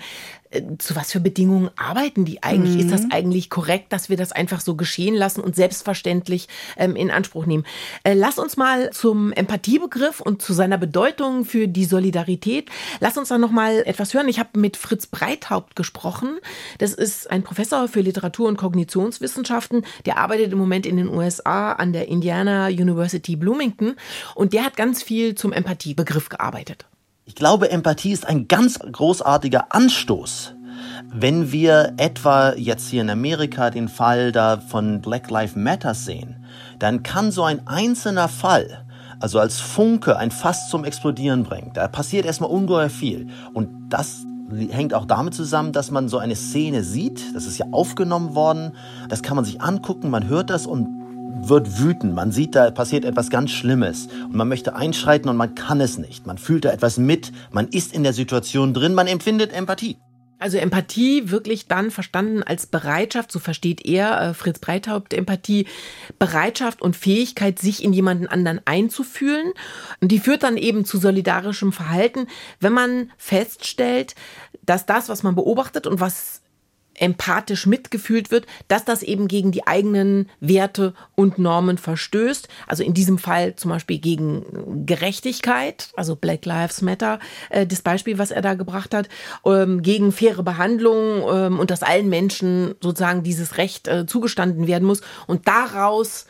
[0.78, 2.74] zu was für Bedingungen arbeiten die eigentlich?
[2.74, 2.80] Mhm.
[2.80, 3.12] Ist das mhm.
[3.12, 7.64] eigentlich korrekt, dass wir das einfach so geschehen lassen und selbstverständlich ähm, in Anspruch nehmen?
[8.02, 12.68] Äh, lass uns mal zum Empathiebegriff und zu seiner Bedeutung für die Solidarität.
[12.98, 14.28] Lass uns da noch mal etwas hören.
[14.28, 16.38] Ich habe mit Fritz Breithaupt gesprochen.
[16.78, 19.86] Das ist ein Professor für Literatur und Kognitionswissenschaften.
[20.04, 23.94] Der arbeitet im Moment in den USA an der Indiana University Bloomington
[24.34, 26.89] und der hat ganz viel zum Empathiebegriff gearbeitet.
[27.30, 30.56] Ich glaube, Empathie ist ein ganz großartiger Anstoß.
[31.12, 36.44] Wenn wir etwa jetzt hier in Amerika den Fall da von Black Lives Matter sehen,
[36.80, 38.84] dann kann so ein einzelner Fall,
[39.20, 41.70] also als Funke, ein Fass zum Explodieren bringen.
[41.72, 43.28] Da passiert erstmal ungeheuer viel.
[43.54, 44.26] Und das
[44.68, 47.32] hängt auch damit zusammen, dass man so eine Szene sieht.
[47.36, 48.72] Das ist ja aufgenommen worden.
[49.08, 50.99] Das kann man sich angucken, man hört das und
[51.48, 52.14] wird wütend.
[52.14, 55.98] Man sieht, da passiert etwas ganz Schlimmes und man möchte einschreiten und man kann es
[55.98, 56.26] nicht.
[56.26, 59.96] Man fühlt da etwas mit, man ist in der Situation drin, man empfindet Empathie.
[60.40, 65.66] Also Empathie wirklich dann verstanden als Bereitschaft, so versteht er, äh, Fritz Breithaupt, Empathie,
[66.18, 69.52] Bereitschaft und Fähigkeit, sich in jemanden anderen einzufühlen.
[70.00, 72.26] Und die führt dann eben zu solidarischem Verhalten,
[72.58, 74.14] wenn man feststellt,
[74.64, 76.39] dass das, was man beobachtet und was
[77.00, 82.48] empathisch mitgefühlt wird, dass das eben gegen die eigenen Werte und Normen verstößt.
[82.66, 88.18] Also in diesem Fall zum Beispiel gegen Gerechtigkeit, also Black Lives Matter, äh, das Beispiel,
[88.18, 89.08] was er da gebracht hat,
[89.44, 94.86] ähm, gegen faire Behandlung ähm, und dass allen Menschen sozusagen dieses Recht äh, zugestanden werden
[94.86, 95.00] muss.
[95.26, 96.26] Und daraus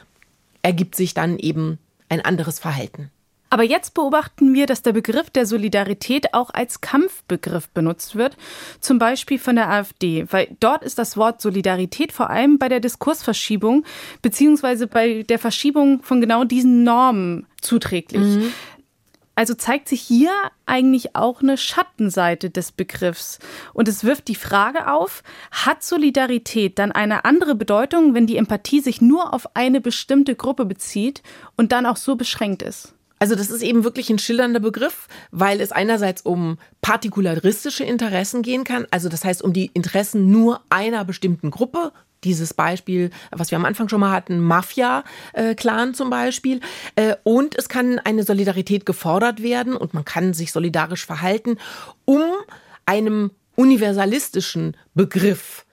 [0.63, 3.11] ergibt sich dann eben ein anderes Verhalten.
[3.51, 8.37] Aber jetzt beobachten wir, dass der Begriff der Solidarität auch als Kampfbegriff benutzt wird,
[8.81, 12.79] zum Beispiel von der AfD, weil dort ist das Wort Solidarität vor allem bei der
[12.79, 13.85] Diskursverschiebung
[14.23, 18.23] beziehungsweise bei der Verschiebung von genau diesen Normen zuträglich.
[18.23, 18.53] Mhm.
[19.35, 20.31] Also zeigt sich hier
[20.67, 23.39] eigentlich auch eine Schattenseite des Begriffs.
[23.73, 28.81] Und es wirft die Frage auf, hat Solidarität dann eine andere Bedeutung, wenn die Empathie
[28.81, 31.23] sich nur auf eine bestimmte Gruppe bezieht
[31.57, 32.95] und dann auch so beschränkt ist?
[33.23, 38.65] Also das ist eben wirklich ein schildernder Begriff, weil es einerseits um partikularistische Interessen gehen
[38.65, 41.93] kann, also das heißt um die Interessen nur einer bestimmten Gruppe,
[42.25, 46.61] dieses Beispiel, was wir am Anfang schon mal hatten, Mafia-Clan zum Beispiel.
[46.97, 51.59] Äh, und es kann eine Solidarität gefordert werden und man kann sich solidarisch verhalten,
[52.05, 52.23] um
[52.87, 55.65] einem universalistischen Begriff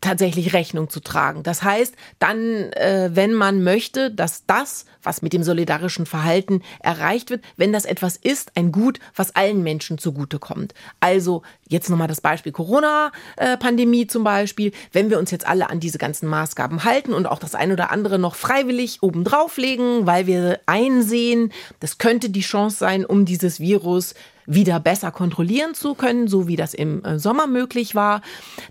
[0.00, 1.42] tatsächlich Rechnung zu tragen.
[1.44, 7.30] Das heißt, dann, äh, wenn man möchte, dass das, was mit dem solidarischen Verhalten erreicht
[7.30, 10.74] wird, wenn das etwas ist, ein Gut, was allen Menschen zugutekommt.
[10.98, 14.72] Also jetzt nochmal das Beispiel Corona-Pandemie zum Beispiel.
[14.92, 17.92] Wenn wir uns jetzt alle an diese ganzen Maßgaben halten und auch das ein oder
[17.92, 23.60] andere noch freiwillig obendrauf legen, weil wir einsehen, das könnte die Chance sein, um dieses
[23.60, 24.14] Virus
[24.48, 28.22] wieder besser kontrollieren zu können, so wie das im äh, Sommer möglich war,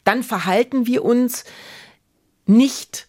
[0.03, 1.45] dann verhalten wir uns
[2.47, 3.07] nicht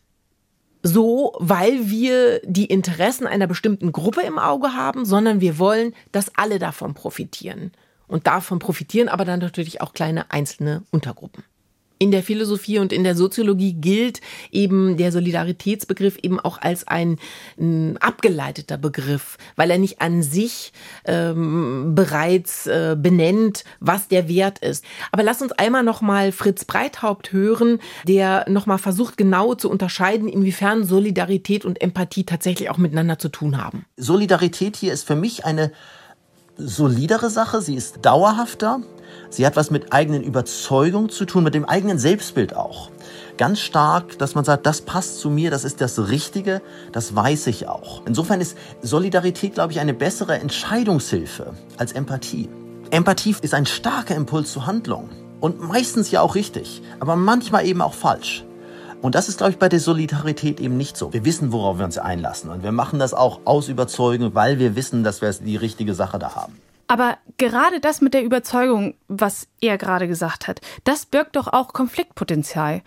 [0.82, 6.36] so, weil wir die Interessen einer bestimmten Gruppe im Auge haben, sondern wir wollen, dass
[6.36, 7.72] alle davon profitieren.
[8.06, 11.44] Und davon profitieren aber dann natürlich auch kleine einzelne Untergruppen
[11.98, 14.20] in der Philosophie und in der Soziologie gilt
[14.50, 17.18] eben der Solidaritätsbegriff eben auch als ein,
[17.58, 20.72] ein abgeleiteter Begriff, weil er nicht an sich
[21.04, 24.84] ähm, bereits äh, benennt, was der Wert ist.
[25.12, 29.70] Aber lass uns einmal noch mal Fritz Breithaupt hören, der noch mal versucht genau zu
[29.70, 33.84] unterscheiden, inwiefern Solidarität und Empathie tatsächlich auch miteinander zu tun haben.
[33.96, 35.72] Solidarität hier ist für mich eine
[36.58, 38.80] solidere Sache, sie ist dauerhafter,
[39.30, 42.90] Sie hat was mit eigenen Überzeugungen zu tun, mit dem eigenen Selbstbild auch.
[43.36, 47.46] ganz stark, dass man sagt, das passt zu mir, das ist das Richtige, das weiß
[47.46, 48.02] ich auch.
[48.04, 52.48] Insofern ist Solidarität, glaube ich, eine bessere Entscheidungshilfe als Empathie.
[52.90, 57.80] Empathie ist ein starker Impuls zur Handlung und meistens ja auch richtig, aber manchmal eben
[57.80, 58.44] auch falsch.
[59.00, 61.12] Und das ist, glaube ich, bei der Solidarität eben nicht so.
[61.12, 62.50] Wir wissen, worauf wir uns einlassen.
[62.50, 66.18] Und wir machen das auch aus Überzeugung, weil wir wissen, dass wir die richtige Sache
[66.18, 66.58] da haben.
[66.88, 71.72] Aber gerade das mit der Überzeugung, was er gerade gesagt hat, das birgt doch auch
[71.72, 72.82] Konfliktpotenzial.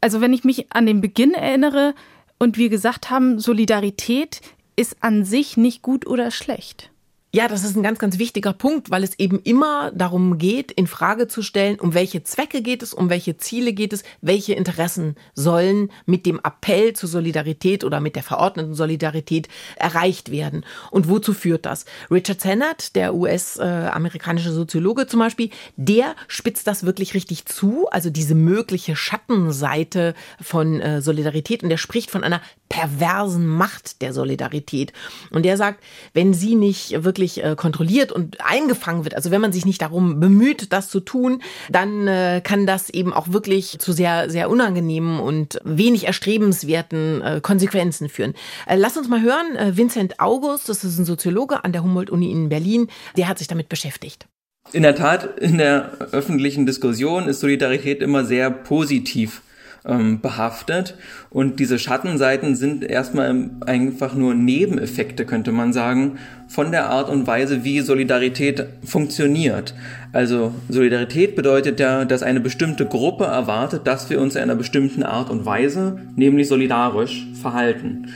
[0.00, 1.94] Also wenn ich mich an den Beginn erinnere
[2.38, 4.40] und wir gesagt haben, Solidarität
[4.76, 6.90] ist an sich nicht gut oder schlecht.
[7.30, 10.86] Ja, das ist ein ganz, ganz wichtiger Punkt, weil es eben immer darum geht, in
[10.86, 15.14] Frage zu stellen, um welche Zwecke geht es, um welche Ziele geht es, welche Interessen
[15.34, 20.64] sollen mit dem Appell zur Solidarität oder mit der verordneten Solidarität erreicht werden.
[20.90, 21.84] Und wozu führt das?
[22.10, 28.34] Richard Sennett, der US-amerikanische Soziologe zum Beispiel, der spitzt das wirklich richtig zu, also diese
[28.34, 31.62] mögliche Schattenseite von äh, Solidarität.
[31.62, 34.92] Und er spricht von einer perversen Macht der Solidarität.
[35.30, 39.52] Und der sagt, wenn sie nicht wirklich äh, kontrolliert und eingefangen wird, also wenn man
[39.52, 43.92] sich nicht darum bemüht, das zu tun, dann äh, kann das eben auch wirklich zu
[43.92, 48.34] sehr, sehr unangenehmen und wenig erstrebenswerten äh, Konsequenzen führen.
[48.72, 52.88] Lass uns mal hören, Vincent August, das ist ein Soziologe an der Humboldt-Uni in Berlin,
[53.16, 54.26] der hat sich damit beschäftigt.
[54.72, 59.40] In der Tat, in der öffentlichen Diskussion ist Solidarität immer sehr positiv
[59.84, 60.96] ähm, behaftet.
[61.30, 67.26] Und diese Schattenseiten sind erstmal einfach nur Nebeneffekte, könnte man sagen, von der Art und
[67.26, 69.74] Weise, wie Solidarität funktioniert.
[70.12, 75.02] Also Solidarität bedeutet ja, dass eine bestimmte Gruppe erwartet, dass wir uns in einer bestimmten
[75.02, 78.08] Art und Weise, nämlich solidarisch, verhalten.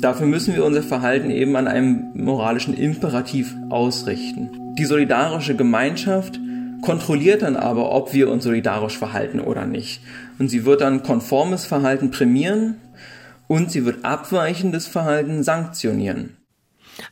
[0.00, 4.50] Dafür müssen wir unser Verhalten eben an einem moralischen Imperativ ausrichten.
[4.78, 6.38] Die solidarische Gemeinschaft
[6.82, 10.00] kontrolliert dann aber, ob wir uns solidarisch verhalten oder nicht.
[10.38, 12.80] Und sie wird dann konformes Verhalten prämieren
[13.46, 16.36] und sie wird abweichendes Verhalten sanktionieren.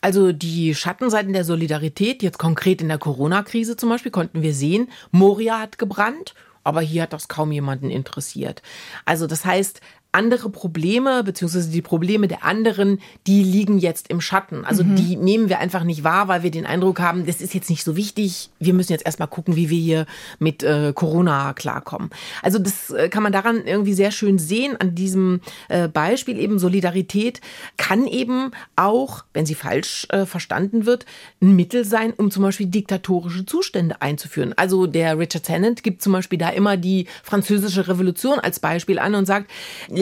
[0.00, 4.88] Also die Schattenseiten der Solidarität, jetzt konkret in der Corona-Krise zum Beispiel, konnten wir sehen,
[5.10, 8.62] Moria hat gebrannt, aber hier hat das kaum jemanden interessiert.
[9.04, 9.80] Also das heißt,
[10.16, 14.64] andere Probleme, beziehungsweise die Probleme der anderen, die liegen jetzt im Schatten.
[14.64, 14.96] Also mhm.
[14.96, 17.84] die nehmen wir einfach nicht wahr, weil wir den Eindruck haben, das ist jetzt nicht
[17.84, 18.48] so wichtig.
[18.58, 20.06] Wir müssen jetzt erstmal gucken, wie wir hier
[20.38, 22.08] mit äh, Corona klarkommen.
[22.42, 26.58] Also das äh, kann man daran irgendwie sehr schön sehen, an diesem äh, Beispiel eben
[26.58, 27.42] Solidarität
[27.76, 31.04] kann eben auch, wenn sie falsch äh, verstanden wird,
[31.42, 34.54] ein Mittel sein, um zum Beispiel diktatorische Zustände einzuführen.
[34.56, 39.14] Also der Richard Tennant gibt zum Beispiel da immer die französische Revolution als Beispiel an
[39.14, 39.50] und sagt,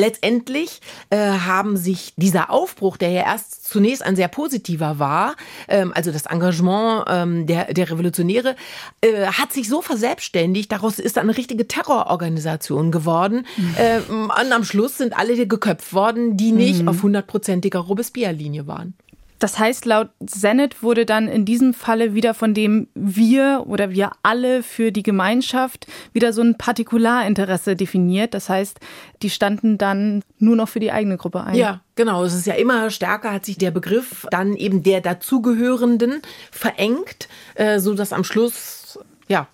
[0.04, 5.34] letztendlich äh, haben sich dieser Aufbruch, der ja erst zunächst ein sehr positiver war,
[5.68, 8.54] ähm, also das Engagement ähm, der, der Revolutionäre,
[9.00, 13.46] äh, hat sich so verselbstständigt, daraus ist eine richtige Terrororganisation geworden.
[13.56, 13.74] Mhm.
[13.76, 16.88] Äh, und am Schluss sind alle geköpft worden, die nicht mhm.
[16.88, 18.94] auf hundertprozentiger Robespierre-Linie waren.
[19.44, 24.12] Das heißt, laut Senate wurde dann in diesem Falle wieder von dem wir oder wir
[24.22, 28.32] alle für die Gemeinschaft wieder so ein Partikularinteresse definiert.
[28.32, 28.80] Das heißt,
[29.20, 31.56] die standen dann nur noch für die eigene Gruppe ein.
[31.56, 32.24] Ja, genau.
[32.24, 37.80] Es ist ja immer stärker, hat sich der Begriff dann eben der dazugehörenden verengt, äh,
[37.80, 39.46] so dass am Schluss ja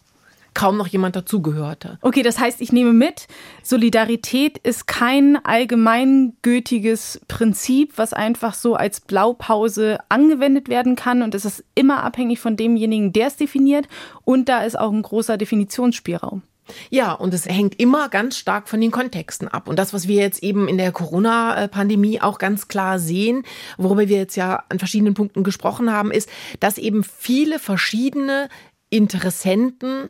[0.55, 1.99] kaum noch jemand dazugehörte.
[2.03, 3.27] Okay, das heißt, ich nehme mit,
[3.63, 11.45] Solidarität ist kein allgemeingültiges Prinzip, was einfach so als Blaupause angewendet werden kann und es
[11.45, 13.89] ist immer abhängig von demjenigen, der es definiert
[14.25, 16.43] und da ist auch ein großer Definitionsspielraum.
[16.91, 19.69] Ja, und es hängt immer ganz stark von den Kontexten ab.
[19.69, 23.45] Und das, was wir jetzt eben in der Corona-Pandemie auch ganz klar sehen,
[23.77, 26.29] worüber wir jetzt ja an verschiedenen Punkten gesprochen haben, ist,
[26.61, 28.49] dass eben viele verschiedene
[28.91, 30.09] Interessenten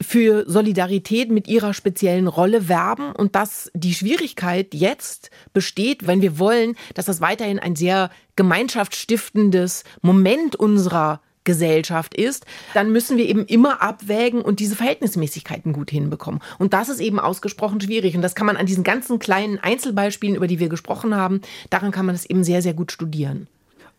[0.00, 6.38] für Solidarität mit ihrer speziellen Rolle werben und dass die Schwierigkeit jetzt besteht, wenn wir
[6.38, 12.44] wollen, dass das weiterhin ein sehr gemeinschaftsstiftendes Moment unserer Gesellschaft ist,
[12.74, 16.42] dann müssen wir eben immer abwägen und diese Verhältnismäßigkeiten gut hinbekommen.
[16.58, 18.14] Und das ist eben ausgesprochen schwierig.
[18.16, 21.40] Und das kann man an diesen ganzen kleinen Einzelbeispielen, über die wir gesprochen haben,
[21.70, 23.46] daran kann man das eben sehr, sehr gut studieren.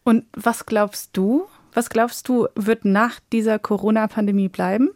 [0.03, 1.47] Und was glaubst du,
[1.77, 4.89] was glaubst du, wird nach dieser Corona-Pandemie bleiben?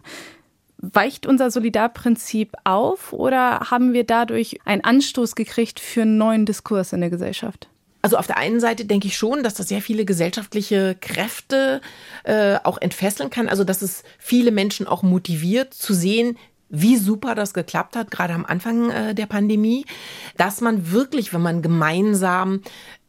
[0.78, 6.92] Weicht unser Solidarprinzip auf oder haben wir dadurch einen Anstoß gekriegt für einen neuen Diskurs
[6.92, 7.70] in der Gesellschaft?
[8.02, 11.82] Also auf der einen Seite denke ich schon, dass das sehr viele gesellschaftliche Kräfte
[12.24, 13.48] äh, auch entfesseln kann.
[13.48, 16.36] Also dass es viele Menschen auch motiviert zu sehen,
[16.72, 19.86] wie super das geklappt hat, gerade am Anfang äh, der Pandemie,
[20.38, 22.62] dass man wirklich, wenn man gemeinsam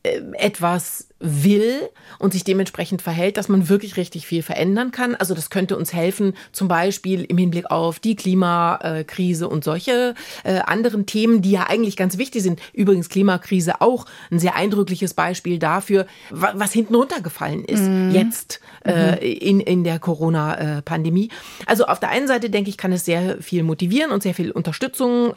[0.04, 1.88] etwas will
[2.18, 5.14] und sich dementsprechend verhält, dass man wirklich richtig viel verändern kann.
[5.14, 10.58] Also das könnte uns helfen, zum Beispiel im Hinblick auf die Klimakrise und solche äh,
[10.58, 12.60] anderen Themen, die ja eigentlich ganz wichtig sind.
[12.72, 18.10] Übrigens Klimakrise auch ein sehr eindrückliches Beispiel dafür, was hinten runtergefallen ist mhm.
[18.12, 19.18] jetzt äh, mhm.
[19.20, 21.30] in, in der Corona-Pandemie.
[21.66, 24.50] Also auf der einen Seite denke ich, kann es sehr viel motivieren und sehr viel
[24.50, 25.34] Unterstützung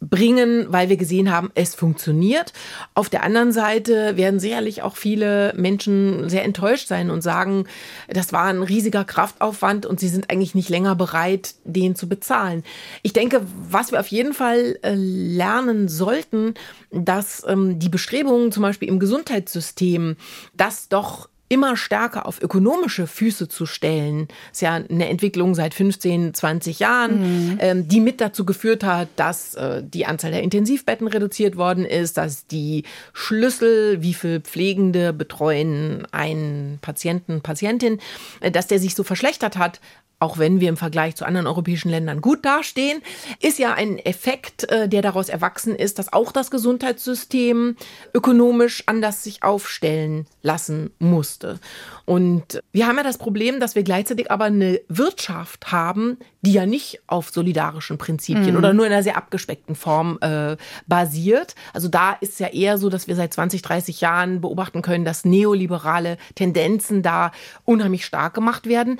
[0.00, 2.52] bringen, weil wir gesehen haben, es funktioniert.
[2.94, 7.64] Auf der anderen Seite werden sicherlich auch viele Menschen sehr enttäuscht sein und sagen,
[8.08, 12.62] das war ein riesiger Kraftaufwand und sie sind eigentlich nicht länger bereit, den zu bezahlen.
[13.02, 13.40] Ich denke,
[13.70, 16.54] was wir auf jeden Fall äh, lernen sollten,
[16.90, 20.16] dass ähm, die Bestrebungen zum Beispiel im Gesundheitssystem,
[20.54, 26.34] das doch immer stärker auf ökonomische Füße zu stellen, ist ja eine Entwicklung seit 15,
[26.34, 27.58] 20 Jahren, mhm.
[27.60, 32.16] ähm, die mit dazu geführt hat, dass äh, die Anzahl der Intensivbetten reduziert worden ist,
[32.16, 38.00] dass die Schlüssel, wie viel Pflegende betreuen einen Patienten, Patientin,
[38.40, 39.80] äh, dass der sich so verschlechtert hat,
[40.18, 43.02] auch wenn wir im Vergleich zu anderen europäischen Ländern gut dastehen,
[43.40, 47.76] ist ja ein Effekt, äh, der daraus erwachsen ist, dass auch das Gesundheitssystem
[48.14, 50.90] ökonomisch anders sich aufstellen lassen
[51.36, 51.60] musste.
[52.04, 56.66] Und wir haben ja das Problem, dass wir gleichzeitig aber eine Wirtschaft haben, die ja
[56.66, 58.56] nicht auf solidarischen Prinzipien mhm.
[58.56, 60.56] oder nur in einer sehr abgespeckten Form äh,
[60.86, 61.54] basiert.
[61.72, 65.24] Also da ist ja eher so, dass wir seit 20, 30 Jahren beobachten können, dass
[65.24, 67.32] neoliberale Tendenzen da
[67.64, 68.98] unheimlich stark gemacht werden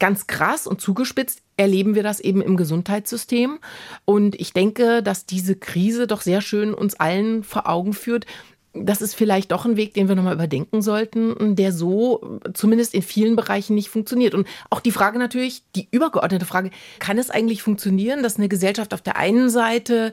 [0.00, 3.58] ganz krass und zugespitzt erleben wir das eben im Gesundheitssystem.
[4.06, 8.24] Und ich denke, dass diese Krise doch sehr schön uns allen vor Augen führt,
[8.72, 13.02] das ist vielleicht doch ein Weg, den wir nochmal überdenken sollten, der so zumindest in
[13.02, 14.32] vielen Bereichen nicht funktioniert.
[14.32, 18.94] Und auch die Frage natürlich, die übergeordnete Frage, kann es eigentlich funktionieren, dass eine Gesellschaft
[18.94, 20.12] auf der einen Seite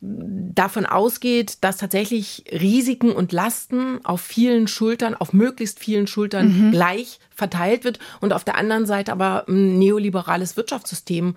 [0.00, 6.70] davon ausgeht, dass tatsächlich Risiken und Lasten auf vielen Schultern, auf möglichst vielen Schultern mhm.
[6.70, 11.36] gleich verteilt wird und auf der anderen Seite aber ein neoliberales Wirtschaftssystem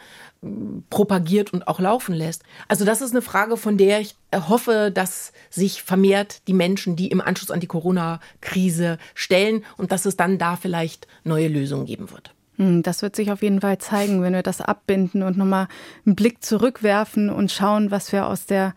[0.90, 2.44] propagiert und auch laufen lässt.
[2.68, 7.10] Also das ist eine Frage, von der ich hoffe, dass sich vermehrt die Menschen, die
[7.10, 12.10] im Anschluss an die Corona-Krise stellen und dass es dann da vielleicht neue Lösungen geben
[12.12, 12.34] wird.
[12.56, 15.68] Hm, das wird sich auf jeden Fall zeigen, wenn wir das abbinden und nochmal
[16.06, 18.74] einen Blick zurückwerfen und schauen, was wir aus der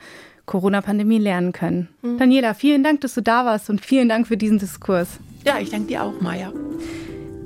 [0.47, 1.89] Corona-Pandemie lernen können.
[2.03, 2.19] Mhm.
[2.19, 5.21] Daniela, vielen Dank, dass du da warst und vielen Dank für diesen Diskurs.
[5.45, 6.53] Ja, ich danke dir auch, Maja.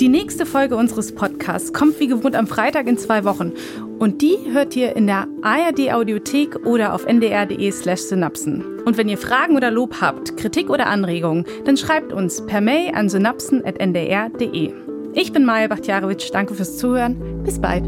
[0.01, 3.53] Die nächste Folge unseres Podcasts kommt wie gewohnt am Freitag in zwei Wochen.
[3.99, 8.63] Und die hört ihr in der ARD Audiothek oder auf ndr.de slash synapsen.
[8.85, 12.95] Und wenn ihr Fragen oder Lob habt, Kritik oder Anregungen, dann schreibt uns per Mail
[12.95, 14.75] an synapsen.ndr.de.
[15.15, 17.43] Ich bin Maja Bachtjarewitsch, danke fürs Zuhören.
[17.43, 17.85] Bis bald.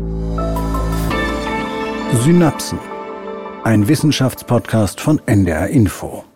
[2.25, 2.79] Synapsen.
[3.65, 6.28] Ein Wissenschaftspodcast von NDR Info.